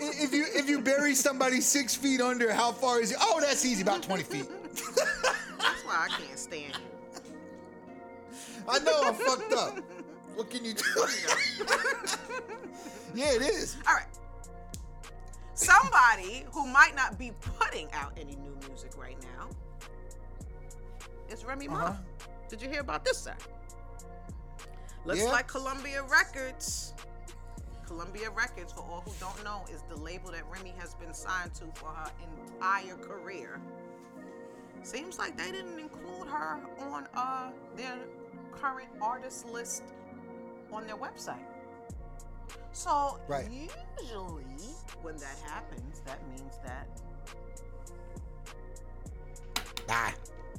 [0.00, 3.18] if you if you bury somebody six feet under, how far is it?
[3.20, 4.46] Oh, that's easy, about twenty feet.
[5.58, 7.22] That's why I can't stand you.
[8.68, 9.78] I know I'm fucked up.
[10.34, 10.84] What can you do?
[13.14, 13.76] yeah, it is.
[13.88, 14.06] All right.
[15.54, 19.48] Somebody who might not be putting out any new music right now
[21.28, 21.78] is Remy Ma.
[21.86, 21.92] Uh-huh.
[22.48, 23.34] Did you hear about this, sir?
[25.04, 25.30] Looks Yeah.
[25.30, 26.94] like Columbia Records.
[27.88, 31.54] Columbia Records, for all who don't know, is the label that Remy has been signed
[31.54, 32.10] to for her
[32.52, 33.60] entire career.
[34.82, 36.60] Seems like they didn't include her
[36.90, 37.96] on uh, their
[38.52, 39.82] current artist list
[40.70, 41.42] on their website.
[42.72, 43.50] So Right.
[43.50, 44.44] usually
[45.02, 46.86] when that happens, that means that
[49.90, 50.12] Ah,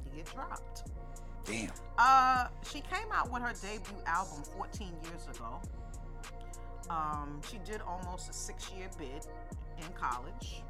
[0.05, 0.89] you get dropped.
[1.45, 1.71] damn.
[1.99, 5.61] Uh, she came out with her debut album 14 years ago.
[6.89, 9.27] Um, she did almost a six-year bid
[9.77, 10.63] in college,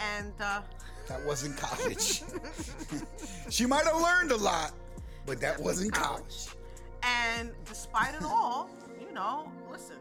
[0.00, 0.60] and uh,
[1.08, 2.22] That wasn't college.
[3.50, 4.72] she might have learned a lot,
[5.24, 6.48] but that wasn't college.
[7.02, 8.68] And despite it all,
[9.00, 9.96] you know, listen,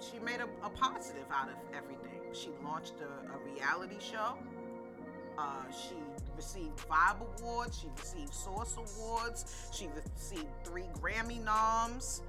[0.00, 2.20] she made a, a positive out of everything.
[2.32, 4.34] She launched a, a reality show.
[5.38, 5.94] Uh, she
[6.36, 7.78] received Vibe Awards.
[7.80, 9.68] She received Source Awards.
[9.72, 12.22] She received three Grammy noms,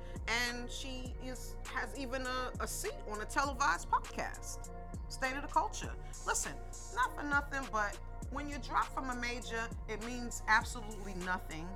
[0.49, 4.69] and she is has even a, a seat on a televised podcast,
[5.09, 5.91] State of the Culture.
[6.25, 6.53] Listen,
[6.95, 7.97] not for nothing, but
[8.31, 11.67] when you drop from a major, it means absolutely nothing.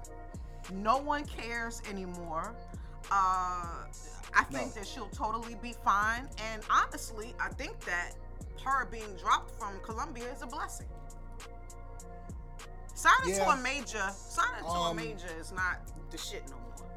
[0.74, 2.56] No one cares anymore.
[3.12, 3.86] Uh,
[4.34, 4.82] I think No.
[4.82, 8.14] that she'll totally be fine, and honestly, I think that
[8.64, 10.88] her being dropped from Columbia is a blessing.
[13.02, 15.78] Signing to a major, signing to a Um, major is not
[16.12, 16.88] the shit no more.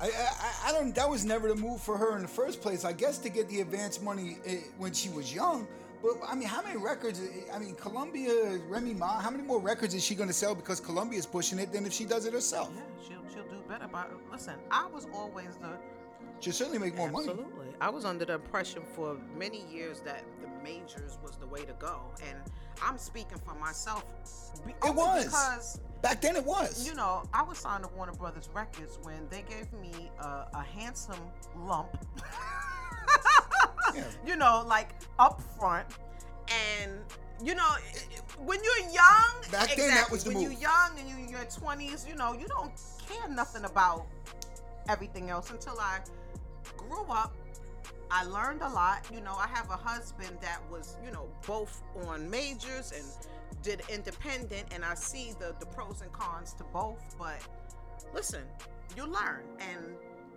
[0.00, 0.94] I, I I don't.
[0.94, 2.84] That was never the move for her in the first place.
[2.84, 5.66] I guess to get the advance money eh, when she was young.
[6.02, 7.18] But I mean, how many records?
[7.20, 9.20] eh, I mean, Columbia, Remy Ma.
[9.20, 11.86] How many more records is she going to sell because Columbia is pushing it than
[11.86, 12.70] if she does it herself?
[12.74, 13.88] Yeah, she'll she'll do better.
[13.90, 15.70] But listen, I was always the
[16.40, 17.28] She'll certainly make more money.
[17.28, 17.68] Absolutely.
[17.80, 21.72] I was under the impression for many years that the majors was the way to
[21.74, 22.36] go, and
[22.82, 24.04] I'm speaking for myself.
[24.66, 25.24] Be- only was.
[25.24, 26.86] because Back then, it was.
[26.86, 30.62] you know I was signed to Warner Brothers Records when they gave me a, a
[30.76, 31.20] handsome
[31.58, 31.96] lump.
[33.94, 34.04] Yeah.
[34.26, 35.86] You know, like up front,
[36.80, 36.92] and
[37.44, 37.68] you know
[38.38, 39.32] when you're young.
[39.50, 40.52] Back then, that was the when move.
[40.52, 42.72] you're young and you're in your 20s, you know you don't
[43.06, 44.06] care nothing about
[44.88, 45.98] everything else until I
[46.78, 47.34] grew up.
[48.14, 49.06] I learned a lot.
[49.10, 53.04] You know, I have a husband that was, you know, both on majors and
[53.62, 57.02] did independent, and I see the the pros and cons to both.
[57.18, 57.38] But
[58.12, 58.42] listen,
[58.96, 59.96] you learn, and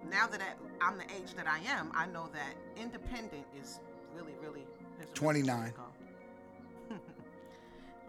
[0.09, 3.82] now that I- I'm the age that I am, I know that independent is
[4.15, 4.65] really, really
[4.97, 5.59] really 29.
[5.63, 6.95] way to go.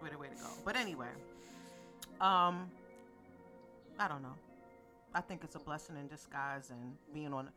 [0.03, 0.49] Way to way to go.
[0.63, 1.09] But anyway,
[2.21, 2.71] um,
[3.99, 4.35] I don't know.
[5.13, 7.49] I think it's a blessing in disguise, and being on.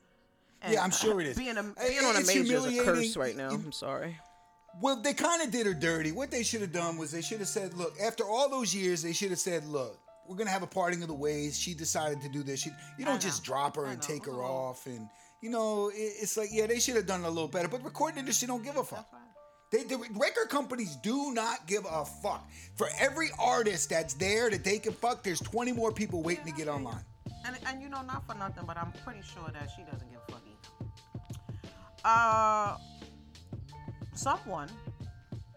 [0.62, 1.36] And Yeah, I'm sure it is.
[1.36, 3.50] Being a being on a major is a curse right now.
[3.50, 4.16] I'm sorry.
[4.80, 6.12] Well, they kind of did her dirty.
[6.12, 9.02] What they should have done was they should have said, "Look, after all those years,
[9.02, 9.98] they should have said, look,
[10.28, 11.58] we're gonna have a parting of the ways.
[11.58, 12.60] She decided to do this.
[12.60, 15.08] She, you don't just drop her and take her off, and
[15.40, 17.66] you know, it, it's like, yeah, they should have done it a little better.
[17.66, 19.08] But recording industry don't give a fuck.
[19.72, 22.48] They, the record companies do not give a fuck.
[22.76, 26.52] For every artist that's there that they can fuck, there's 20 more people waiting to
[26.52, 27.04] get online.
[27.46, 30.20] And and you know, not for nothing, but I'm pretty sure that she doesn't give
[30.28, 30.42] a fuck.
[32.04, 32.76] Uh,
[34.14, 34.68] someone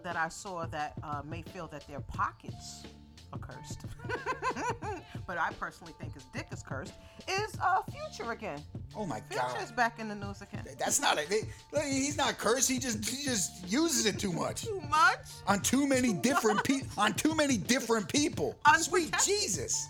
[0.03, 2.83] that I saw that uh, may feel that their pockets
[3.31, 3.85] are cursed,
[5.27, 6.93] but I personally think his dick is cursed,
[7.27, 8.61] is uh, Future again.
[8.95, 9.63] Oh my Future god.
[9.63, 10.65] is back in the news again.
[10.77, 11.45] That's not it.
[11.85, 12.69] he's not cursed.
[12.69, 15.19] He just he just uses it too much Too much?
[15.47, 16.89] on too many different people.
[16.97, 18.55] On too many different people.
[18.79, 19.89] Sweet Jesus.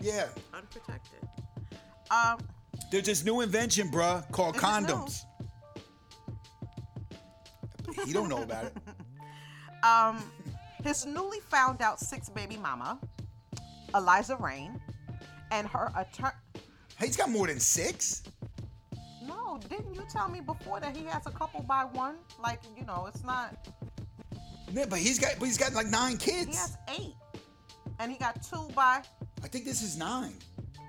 [0.00, 0.26] Yeah.
[0.54, 1.18] Unprotected.
[2.10, 2.38] Um,
[2.90, 4.70] There's this new invention, bruh, called Is it new?
[4.70, 5.24] condoms.
[8.04, 8.76] He don't know about it.
[9.84, 10.22] um,
[10.82, 12.98] his newly found out six baby mama,
[13.94, 14.80] Eliza Reign,
[15.50, 16.32] and her attorney.
[16.98, 18.22] He's got more than six.
[19.26, 22.16] No, didn't you tell me before that he has a couple by one?
[22.42, 23.68] Like, you know, it's not.
[24.72, 26.48] Yeah, but he's got but he's got like nine kids.
[26.48, 27.14] He has eight.
[27.98, 29.02] And he got two by.
[29.44, 30.34] I think this is nine.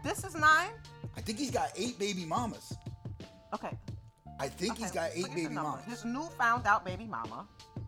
[0.04, 0.72] This is nine?
[1.32, 2.78] I think he's got eight baby mamas.
[3.54, 3.72] Okay.
[4.38, 5.86] I think he's got eight baby mamas.
[5.86, 7.48] His new found out baby mama,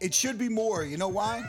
[0.00, 0.84] It should be more.
[0.84, 1.42] You know why?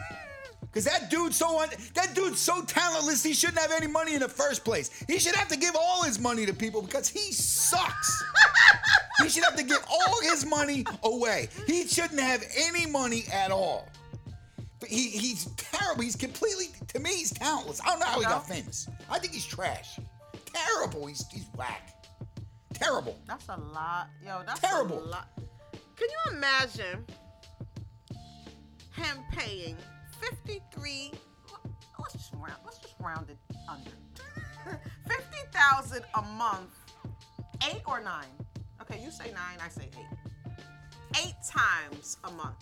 [0.74, 3.22] Because that dude's so un- that dude's so talentless.
[3.22, 4.90] He shouldn't have any money in the first place.
[5.08, 8.24] He should have to give all his money to people because he sucks.
[9.22, 11.50] he should have to give all his money away.
[11.68, 13.88] He shouldn't have any money at all.
[14.80, 16.02] But he he's terrible.
[16.02, 17.12] He's completely to me.
[17.18, 17.80] He's talentless.
[17.82, 18.90] I don't know how he got famous.
[19.12, 20.00] I think he's trash.
[20.54, 21.06] Terrible.
[21.06, 21.94] He's he's whack.
[22.74, 23.20] Terrible.
[23.28, 24.10] That's a lot.
[24.26, 25.04] Yo, that's Terrible.
[25.04, 25.28] a lot.
[25.96, 27.06] Can you imagine
[28.96, 29.78] him paying
[30.22, 31.11] 53
[31.99, 33.38] let's just round let's just round it
[33.70, 33.91] under.
[35.07, 36.72] 50,000 a month.
[37.66, 38.24] 8 or 9?
[38.82, 39.89] Okay, you say 9, I say
[41.18, 41.26] 8.
[41.26, 42.55] 8 times a month.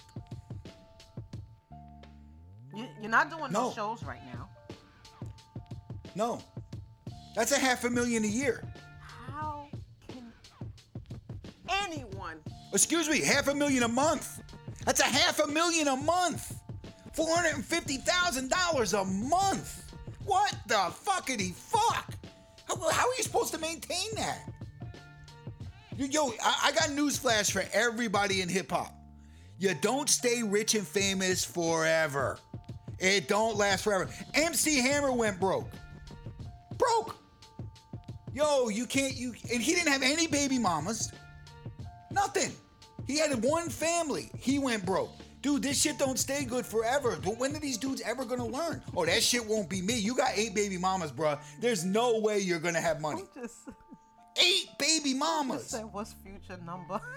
[2.76, 3.72] You, you're not doing No.
[3.72, 4.50] shows right now.
[6.16, 6.42] No,
[7.36, 8.64] that's a half a million a year.
[9.32, 9.68] How
[10.08, 10.32] can
[11.70, 12.38] anyone
[12.74, 14.42] Excuse me, half a million a month.
[14.86, 16.54] That's a half a million a month.
[17.14, 19.92] Four hundred and fifty thousand dollars a month.
[20.26, 22.14] What the fuckity fuck?
[22.68, 24.40] How, how are you supposed to maintain that?
[25.98, 28.94] Yo, I, I got news flash for everybody in hip hop.
[29.60, 32.40] You don't stay rich and famous forever.
[32.98, 34.10] It don't last forever.
[34.34, 35.70] MC Hammer went broke.
[36.78, 37.16] Broke.
[38.34, 41.12] Yo, you can't you and he didn't have any baby mamas.
[42.12, 42.52] Nothing.
[43.06, 44.30] He had one family.
[44.38, 45.12] He went broke.
[45.42, 47.18] Dude, this shit don't stay good forever.
[47.24, 48.82] But when are these dudes ever gonna learn?
[48.96, 49.98] Oh, that shit won't be me.
[49.98, 51.40] You got eight baby mamas, bruh.
[51.60, 53.24] There's no way you're gonna have money.
[53.36, 53.56] Just
[54.38, 55.66] Eight baby mamas.
[55.68, 57.02] say what's future number?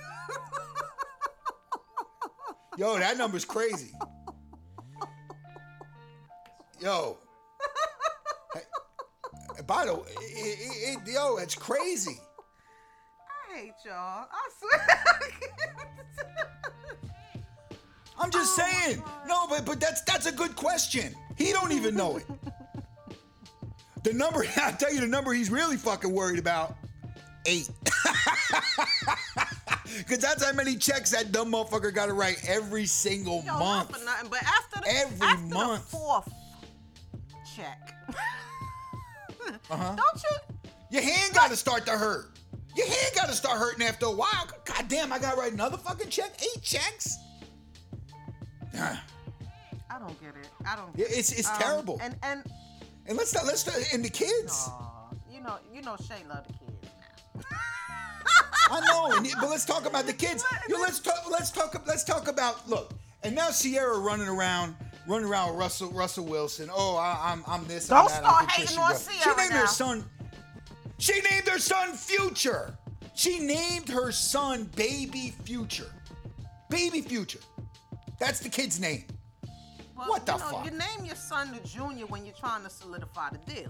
[2.76, 3.92] Yo, that number's crazy.
[6.80, 7.18] Yo.
[9.66, 10.58] By the way, it,
[10.98, 12.18] it, it- yo, it's crazy.
[13.54, 14.26] I hate y'all.
[14.30, 15.04] I swear.
[18.18, 19.02] I'm just Oh saying.
[19.26, 21.14] No, but but that's that's a good question.
[21.36, 22.26] He don't even know it.
[24.04, 26.76] The number, I tell you, the number he's really fucking worried about,
[27.46, 27.68] eight.
[29.98, 33.58] Because that's how many checks that dumb motherfucker got to write every single Yo, not
[33.60, 33.96] month.
[33.96, 35.90] for nothing, but after the Every after month.
[35.90, 36.32] the fourth
[37.54, 37.94] check,
[39.70, 39.94] Uh-huh.
[39.96, 40.36] don't you?
[40.90, 42.30] Your hand got to start to hurt.
[42.76, 44.48] Your hand got to start hurting after a while.
[44.64, 46.32] God damn, I got to write another fucking check.
[46.42, 47.16] Eight checks.
[48.76, 50.48] I don't get it.
[50.66, 50.96] I don't.
[50.96, 51.38] Get it's it.
[51.40, 51.98] it's Um, terrible.
[52.02, 52.42] And and
[53.06, 54.66] And let's not, let's not, and the kids.
[54.68, 56.70] aw, you know you know Shay love the kids.
[58.70, 60.42] I know, but let's talk about the kids.
[60.68, 61.30] Yo, let's talk.
[61.30, 61.86] Let's talk.
[61.86, 62.92] Let's talk about look.
[63.22, 64.74] And now Ciara running around,
[65.06, 66.70] running around with Russell Russell Wilson.
[66.72, 67.90] Oh, I, I'm I'm this.
[67.92, 68.94] I'm Don't that, start I'm hating on.
[68.94, 69.60] Ciara She named now.
[69.60, 70.04] her son.
[70.98, 72.76] She named her son Future.
[73.14, 75.92] She named her son Baby Future.
[76.70, 77.40] Baby Future.
[78.24, 79.04] That's the kid's name.
[79.94, 80.64] Well, What the you know, fuck?
[80.64, 83.68] You name your son the junior when you're trying to solidify the deal.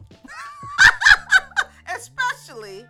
[1.94, 2.86] Especially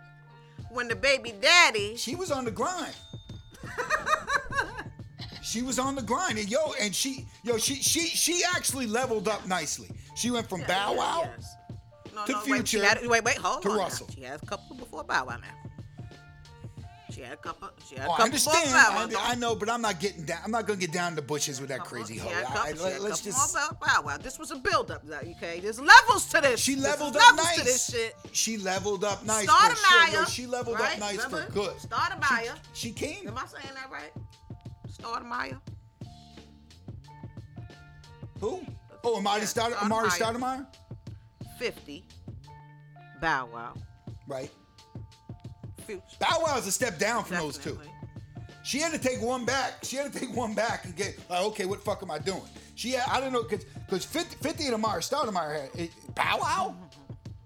[0.69, 1.95] when the baby daddy.
[1.97, 2.93] She was on the grind.
[5.41, 9.27] she was on the grind, and yo, and she, yo, she, she, she actually leveled
[9.27, 9.89] up nicely.
[10.15, 11.21] She went from Bow Wow.
[11.35, 11.55] yes.
[12.13, 13.77] No, to no, wait, Future had- wait, wait, hold to on.
[13.77, 13.83] now.
[13.83, 14.07] Russell.
[14.13, 15.64] She had a couple before Bow Wow now.
[17.15, 17.69] She had a couple.
[17.87, 18.65] She had a Oh, I couple understand.
[18.65, 20.39] before Bow I, I know, but I'm not getting down.
[20.43, 22.27] I'm not gonna get down in the bushes with that couple- crazy hoe.
[22.29, 23.53] a I- I- she let's just.
[23.55, 24.17] Bow Wow.
[24.17, 25.61] This was a build up, you okay?
[25.61, 26.59] There's levels to this.
[26.59, 27.55] She leveled up nice.
[27.57, 28.15] to this shit.
[28.33, 30.11] She leveled up nice Start for sure.
[30.19, 30.93] Maya, she leveled right?
[30.95, 31.79] up nice for good.
[31.79, 32.51] Start She, Maya.
[32.73, 33.27] she came.
[33.29, 34.11] Am I saying that right?
[34.91, 35.55] Start Maya.
[38.41, 38.65] Who?
[39.05, 39.75] Oh, Amar'e Yeah, Stoudemire.
[39.75, 40.67] Amar'e Stoudemire.
[41.59, 42.03] 50.
[43.21, 43.73] Bow Wow.
[44.27, 44.51] Right.
[45.85, 46.03] Future.
[46.19, 47.79] Bow Wow's a step down from those two.
[48.63, 49.73] She had to take one back.
[49.83, 52.17] She had to take one back and get like, okay, what the fuck am I
[52.17, 52.41] doing?
[52.73, 56.39] She, had, I don't know, cause, cause 50, 50 and Amar'e Stoudemire had it, Bow
[56.41, 56.75] Wow.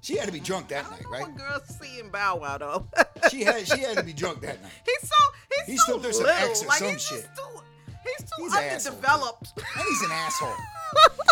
[0.01, 1.21] She had to be drunk that I night, right?
[1.23, 2.87] what girls see in Bow Wow though.
[3.29, 4.71] She had, she had to be drunk that night.
[4.85, 5.15] he's so
[5.57, 6.49] he's He so still does some little.
[6.49, 7.21] X or like some he's shit.
[7.21, 7.61] Just too,
[8.05, 9.51] he's too He's an underdeveloped.
[9.57, 10.55] And he's an asshole.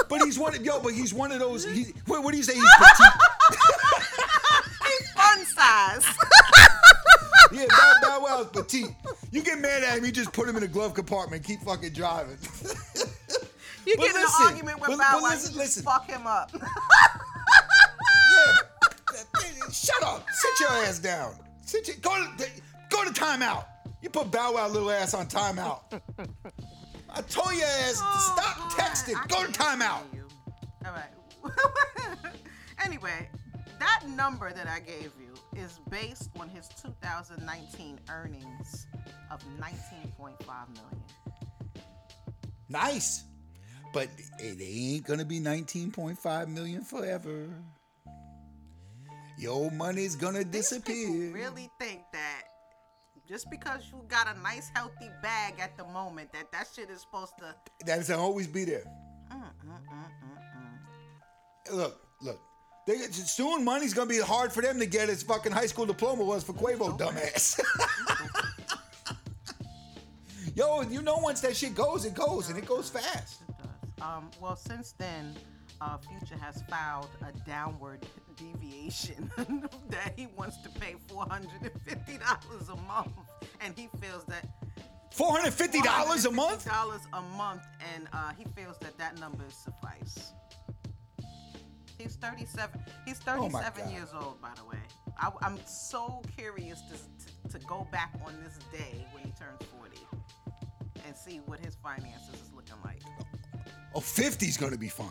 [0.10, 1.66] But he's one, of, yo, but he's one of those.
[1.66, 2.54] He, what, what do you say?
[2.54, 3.14] He's petite.
[4.86, 6.06] he's fun size.
[7.52, 8.90] Yeah, Bow, Bow Wow's petite.
[9.32, 11.94] You get mad at him, you just put him in a glove compartment, keep fucking
[11.94, 12.38] driving.
[13.86, 15.84] You But get in an argument with but- Bow Wow, listen, you just listen.
[15.84, 16.52] fuck him up.
[16.54, 16.68] yeah.
[19.72, 20.26] Shut up.
[20.32, 21.36] Sit your ass down.
[21.66, 22.50] Sit your, go to
[22.90, 23.66] go to timeout.
[24.02, 25.82] You put Bow Wow little ass on timeout.
[27.10, 29.16] I told your ass to Oh, stop God, texting.
[29.22, 30.02] I Go to timeout.
[30.86, 31.12] All right.
[32.86, 33.30] anyway,
[33.80, 38.88] that number that I gave you is based on his 2019 earnings
[39.32, 41.04] of 19.5 million.
[42.70, 43.24] Nice.
[43.94, 44.10] But
[44.40, 47.48] it ain't gonna be 19.5 million forever.
[49.38, 51.32] Your money's gonna These people disappear.
[51.34, 52.44] really think that
[53.28, 57.02] just because you got a nice healthy bag at the moment that that shit is
[57.02, 57.56] supposed to
[57.86, 58.84] That's gonna always be there.
[59.32, 61.76] mm, mm, mm, mm, mm.
[61.78, 62.40] Look, look.
[62.88, 66.24] They, soon money's gonna be hard for them to get as fucking high school diploma
[66.24, 67.60] was for Quavo, dumbass.
[70.56, 73.42] Yo, you know once that shit goes, it goes, and it goes fast.
[73.50, 74.08] It does.
[74.08, 75.36] Um, well, since then,
[75.82, 78.06] uh, Future has filed a downward
[78.38, 79.30] deviation
[79.90, 83.12] that he wants to pay four hundred and fifty dollars a month,
[83.60, 84.48] and he feels that
[85.12, 86.66] Four hundred fifty dollars a month.
[86.66, 87.64] Dollars a month,
[87.94, 90.32] and uh, he feels that that number is suffice.
[91.98, 92.80] He's thirty-seven.
[93.06, 93.92] He's Oh thirty-seven God.
[93.94, 94.78] years old, by the way.
[95.20, 99.60] I, I'm so curious to, to to go back on this day when he turns
[99.78, 100.00] forty
[101.06, 103.02] and see what his finances is looking like.
[103.96, 105.10] Oh, 50's gonna be fun.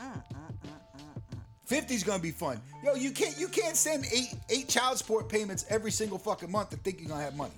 [0.00, 0.22] Mm, mm,
[0.66, 1.68] mm.
[1.68, 2.60] 50's gonna be fun.
[2.82, 6.72] Yo, you can't you can't send eight eight child support payments every single fucking month
[6.72, 7.52] and think you're gonna have money.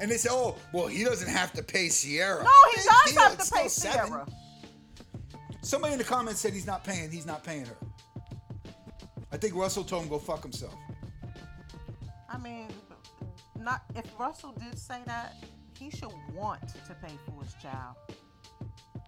[0.00, 2.44] And they say, oh, well, he doesn't have to pay Ciara.
[2.44, 4.08] No, he Big does deal, have it's to pay still seven.
[4.10, 4.26] Ciara.
[5.60, 7.10] Somebody in the comments said he's not paying.
[7.10, 7.76] He's not paying her.
[9.32, 10.74] I think Russell told him go fuck himself.
[12.30, 12.68] I mean,
[13.58, 15.34] not if Russell did say that,
[15.78, 17.96] he should want to pay for his child.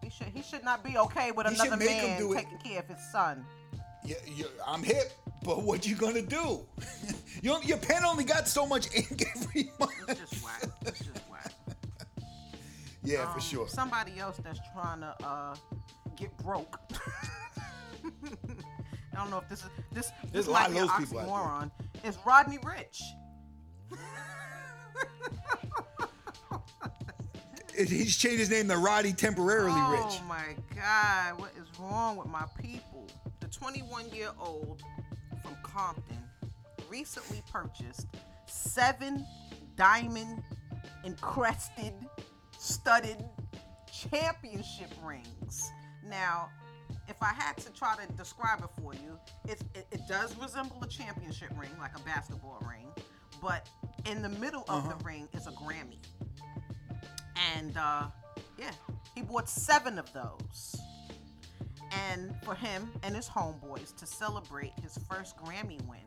[0.03, 0.29] He should.
[0.29, 2.35] He should not be okay with He another man it.
[2.35, 3.45] taking care of his son.
[4.05, 4.17] Yeah,
[4.67, 5.13] I'm hip,
[5.45, 6.67] but what you gonna do?
[7.43, 9.93] you, your pen only got so much ink every month.
[10.09, 10.63] It's just whack.
[10.87, 11.53] It's just whack.
[13.03, 13.69] Yeah, for Um, sure.
[13.69, 15.55] Somebody else that's trying to uh,
[16.17, 16.79] get broke.
[19.21, 20.13] I don't know if this is this.
[20.33, 21.71] There's this a lot of an those people out oxymoron.
[22.05, 23.03] Is Rodney Rich?
[27.77, 30.21] He's changed his name to Roddy temporarily oh rich.
[30.21, 33.07] Oh my God, what is wrong with my people?
[33.41, 34.83] The 21 year old
[35.43, 36.17] from Compton
[36.89, 38.07] recently purchased
[38.47, 39.27] seven
[39.77, 40.43] diamond
[41.05, 41.93] encrusted,
[42.59, 43.23] studded
[43.93, 45.71] championship rings.
[46.09, 46.49] Now,
[47.11, 50.79] if I had to try to describe it for you, it's, it, it does resemble
[50.83, 52.87] a championship ring, like a basketball ring,
[53.43, 53.69] but
[54.11, 54.95] in the middle of Uh-huh.
[54.97, 55.99] the ring is a Grammy.
[57.57, 58.07] And uh,
[58.59, 58.71] yeah,
[59.15, 60.77] he bought seven of those.
[61.93, 65.99] And for him and his homeboys to celebrate his first Grammy win.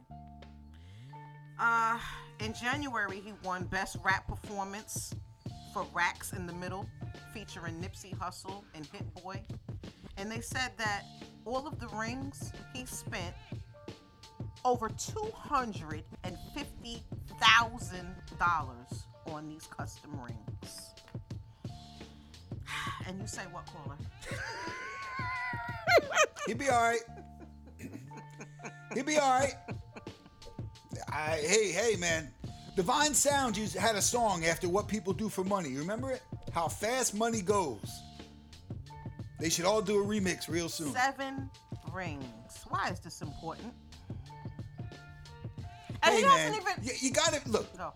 [1.60, 1.99] Uh,
[2.39, 5.14] in January, he won Best Rap Performance
[5.74, 6.88] for Racks in the Middle,
[7.34, 9.41] featuring Nipsey Hussle and Hit Boy.
[10.18, 11.03] And they said that
[11.45, 13.34] all of the rings he spent
[14.66, 17.03] over two hundred and fifty
[17.41, 20.89] thousand dollars on these custom rings.
[23.05, 23.97] And you say what, caller?
[26.47, 26.99] He'd be all right.
[28.93, 29.53] He'd be all right.
[31.11, 32.30] I, hey, hey, man.
[32.76, 35.70] Divine Sound had a song after what people do for money.
[35.70, 36.22] You remember it?
[36.53, 38.01] How fast money goes.
[39.43, 40.93] They should all do a remix real soon.
[40.93, 41.49] Seven
[41.91, 42.23] rings.
[42.69, 43.73] Why is this important?
[46.01, 46.31] And Hey, he man.
[46.31, 46.83] hasn't even.
[46.85, 47.77] You, you gotta look.
[47.77, 47.91] No.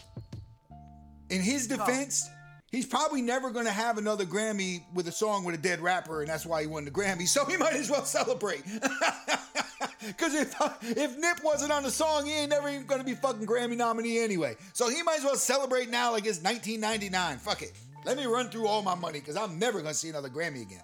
[1.30, 2.28] In his defense,
[2.70, 6.30] he's probably never gonna have another Grammy with a song with a dead rapper, and
[6.30, 7.26] that's why he won the Grammy.
[7.30, 8.64] So he might as well celebrate.
[10.18, 13.46] Cause if if Nip wasn't on the song, he ain't never even gonna be fucking
[13.48, 14.58] Grammy nominee anyway.
[14.74, 17.38] So he might as well celebrate now like it's 1999.
[17.38, 17.72] Fuck it.
[18.04, 20.84] Let me run through all my money, cause I'm never gonna see another Grammy again.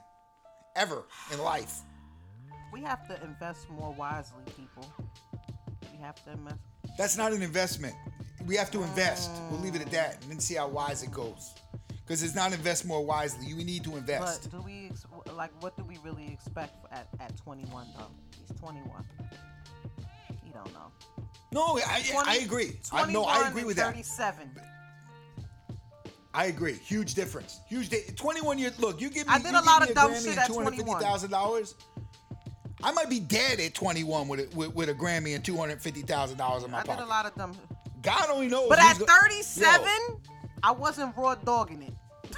[0.76, 1.82] Ever in life.
[2.72, 4.92] We have to invest more wisely, people.
[5.92, 6.58] We have to invest.
[6.98, 7.96] That's not an investment.
[8.46, 9.32] We have to invest.
[9.50, 11.54] We'll leave it at that and then see how wise it goes.
[11.90, 13.46] Because it's not invest more wisely.
[13.46, 14.52] You need to invest.
[14.52, 15.06] But do we ex-
[15.36, 18.08] like what do we really expect at, at 21 though?
[18.40, 19.06] He's 21.
[20.46, 20.92] You don't know.
[21.54, 22.80] No, I, 20 I agree.
[22.92, 23.94] I, no, I agree with that.
[23.94, 24.50] 37.
[26.34, 26.74] I agree.
[26.74, 27.60] Huge difference.
[27.68, 27.90] Huge.
[27.90, 28.80] Di- Twenty-one years.
[28.80, 29.34] Look, you give me.
[29.34, 31.76] I did a lot of dumb shit at fifty thousand dollars.
[32.84, 35.82] I might be dead at twenty-one with a, with, with a Grammy and two hundred
[35.82, 37.06] fifty thousand dollars in my I did pocket.
[37.06, 37.56] a lot of dumb.
[38.02, 38.68] God only knows.
[38.68, 40.20] But at 37, Yo,
[40.62, 41.94] I wasn't raw dogging it.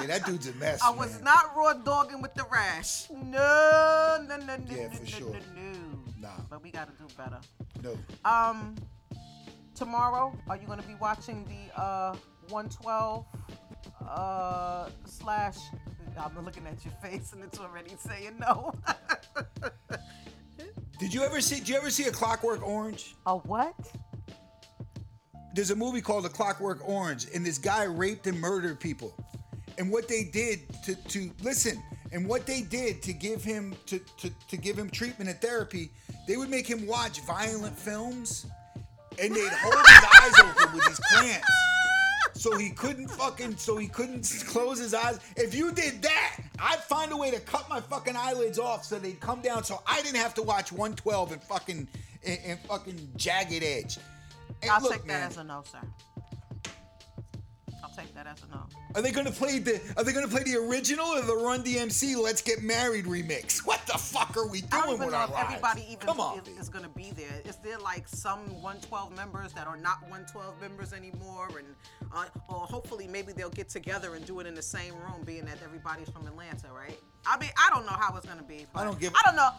[0.00, 0.80] yeah, that dude's a mess.
[0.82, 3.10] I was not raw dogging with the rash.
[3.10, 5.30] No, no, no, no, Yeah, no, for no, sure.
[5.30, 5.68] no, no.
[6.20, 6.28] Nah.
[6.48, 7.38] But we gotta do better.
[7.82, 7.98] No.
[8.24, 8.76] Um,
[9.74, 12.16] tomorrow, are you gonna be watching the uh
[12.48, 13.26] 112
[14.08, 15.56] uh slash?
[16.16, 18.72] I'm looking at your face and it's already saying no.
[20.98, 21.56] Did you ever see?
[21.56, 23.14] Did you ever see a Clockwork Orange?
[23.26, 23.74] a what?
[25.54, 29.14] There's a movie called A Clockwork Orange, and this guy raped and murdered people.
[29.78, 33.98] And what they did to to listen, and what they did to give him to
[34.18, 35.90] to, to give him treatment and therapy,
[36.28, 38.46] they would make him watch violent films,
[39.20, 41.48] and they'd hold his eyes open with these clamps.
[42.34, 45.20] So he couldn't fucking, so he couldn't close his eyes.
[45.36, 48.98] If you did that, I'd find a way to cut my fucking eyelids off so
[48.98, 51.88] they'd come down, so I didn't have to watch 112 and fucking
[52.26, 53.98] and, and fucking jagged edge.
[54.62, 55.78] And I'll look, take man, that as a no, sir.
[57.96, 58.62] Take that as a no.
[58.96, 62.16] Are they gonna play the Are they gonna play the original or the Run DMC
[62.20, 63.64] Let's Get Married remix?
[63.64, 65.46] What the fuck are we I don't doing even with know our if lives?
[65.48, 67.40] everybody even Come on, is, is going to be there.
[67.44, 71.66] Is there like some 112 members that are not 112 members anymore, and
[72.12, 75.44] uh, or hopefully maybe they'll get together and do it in the same room, being
[75.44, 76.98] that everybody's from Atlanta, right?
[77.26, 78.66] I mean, I don't know how it's going to be.
[78.74, 79.50] but don't give- I don't know.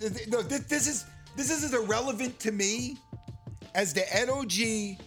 [0.00, 1.04] Th- no, this, this is
[1.36, 2.96] this is as irrelevant to me
[3.74, 4.98] as the Ed OG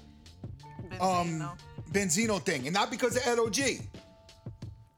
[1.02, 1.50] um
[1.96, 2.28] Benzino.
[2.40, 3.56] Benzino thing, and not because of Ed OG,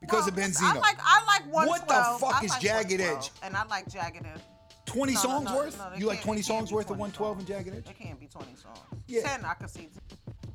[0.02, 0.64] because Well, of Benzino.
[0.64, 1.68] I like I like 112.
[1.68, 3.32] What the fuck I is like Jagged Edge?
[3.44, 4.42] And I like Jagged Edge.
[4.86, 5.78] Twenty No, no, songs no, worth?
[5.78, 7.48] no, they you like twenty songs be worth of 20 one twelve and.
[7.48, 7.90] Jagged Edge?
[7.90, 8.80] It can't be 20 songs.
[9.08, 9.22] Yeah.
[9.38, 9.90] 10 I can see.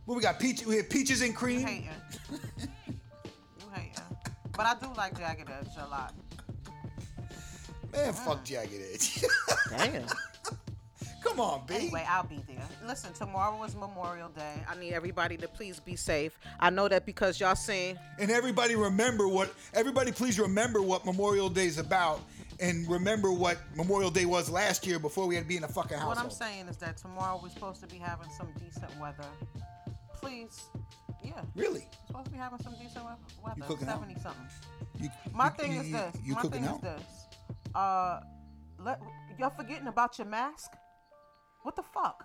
[0.06, 0.40] What we got?
[0.40, 1.60] Peach, we have peaches and You cream.
[1.60, 1.88] hating.
[2.30, 2.38] you
[3.74, 3.92] hating.
[4.56, 6.14] But I do like Jagged Edge a lot.
[7.92, 9.22] Man, fuck Jagged Edge.
[9.70, 10.06] Damn.
[11.22, 11.74] Come on, B.
[11.74, 12.66] Anyway, I'll be there.
[12.86, 14.54] Listen, tomorrow is Memorial Day.
[14.68, 16.36] I need everybody to please be safe.
[16.60, 17.98] I know that because y'all seen.
[18.18, 22.20] And everybody remember what everybody please remember what Memorial Day is about
[22.60, 25.68] and remember what Memorial Day was last year before we had to be in a
[25.68, 26.08] fucking house.
[26.08, 29.24] what I'm saying is that tomorrow we're supposed to be having some decent weather.
[30.20, 30.62] Please,
[31.24, 31.80] yeah, Really?
[31.80, 33.62] we're supposed to be having some decent we- weather.
[33.66, 34.00] cooking out?
[34.00, 34.46] Seventy something.
[35.00, 36.16] You, My you- thing you- is you- this.
[36.24, 36.76] You My cooking thing out?
[36.76, 37.26] is this.
[37.74, 38.20] Uh,
[38.80, 39.00] let
[39.38, 40.72] y'all forgetting about your mask.
[41.62, 42.24] What the fuck?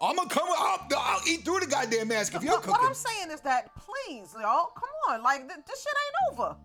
[0.00, 0.46] I'm gonna come.
[0.56, 2.80] I'll, I'll eat through the goddamn mask if you're What, what.
[2.82, 5.92] I'm saying is that please, y'all, come on, like th- this shit
[6.32, 6.56] ain't over.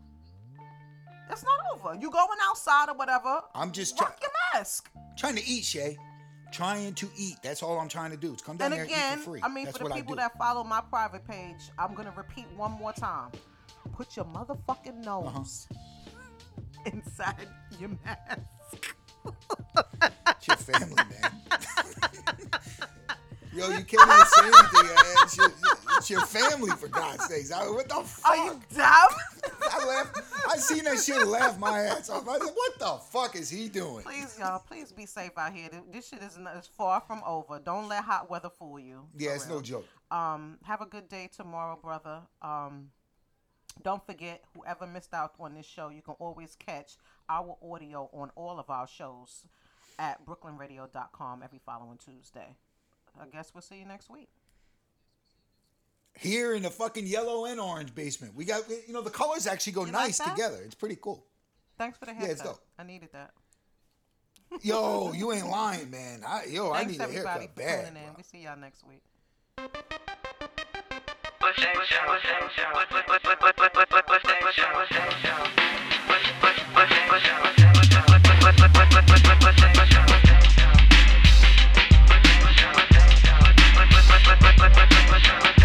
[1.32, 1.96] It's not over.
[2.00, 3.42] You going outside or whatever?
[3.56, 4.92] I'm just rock your mask.
[5.18, 5.98] trying to eat, Shay.
[6.52, 7.38] Trying to eat.
[7.42, 8.36] That's all I'm trying to do.
[8.36, 9.40] Is come down And there again, and eat for free.
[9.42, 12.74] I mean, That's for the people that follow my private page, I'm gonna repeat one
[12.74, 13.32] more time.
[13.94, 15.32] Put your motherfucking Uh-huh.
[15.40, 15.68] nose
[16.86, 17.48] inside
[17.80, 18.96] your mask.
[20.38, 21.42] It's your family, man.
[23.56, 24.96] Yo, you can't even say anything.
[25.24, 25.54] It's your,
[25.98, 27.52] it's your family, for God's sakes.
[27.52, 28.32] I, what the fuck?
[28.32, 29.10] Are you dumb?
[29.72, 30.18] I laughed.
[30.50, 32.28] I seen that shit laugh my ass off.
[32.28, 35.70] I said, "What the fuck is he doing?" please, y'all, please be safe out here.
[35.92, 37.60] This shit is, is far from over.
[37.60, 39.08] Don't let hot weather fool you.
[39.18, 39.58] Yeah, it's real.
[39.58, 39.88] no joke.
[40.12, 42.22] Um, have a good day tomorrow, brother.
[42.42, 42.90] Um,
[43.84, 46.98] don't forget, whoever missed out on this show, you can always catch
[47.30, 49.46] our audio on all of our shows
[49.98, 52.56] at brooklynradio.com every following Tuesday.
[53.20, 54.30] I guess we'll see you next week.
[56.18, 59.74] Here in the fucking yellow and orange basement, we got you know the colors actually
[59.74, 60.30] go You nice that?
[60.36, 60.58] together.
[60.64, 61.26] It's pretty cool.
[61.78, 62.32] Thanks for the Yeah, haircut.
[62.34, 62.62] it's dope.
[62.78, 63.32] I needed that.
[64.62, 66.22] Yo, you ain't lying, man.
[66.28, 67.88] I, yo, I Thanks need a everybody haircut for bad.
[67.88, 68.10] tuning in.
[68.16, 69.02] We see y'all next week.
[71.40, 71.88] What's that
[79.90, 80.13] show?
[85.14, 85.63] What's up?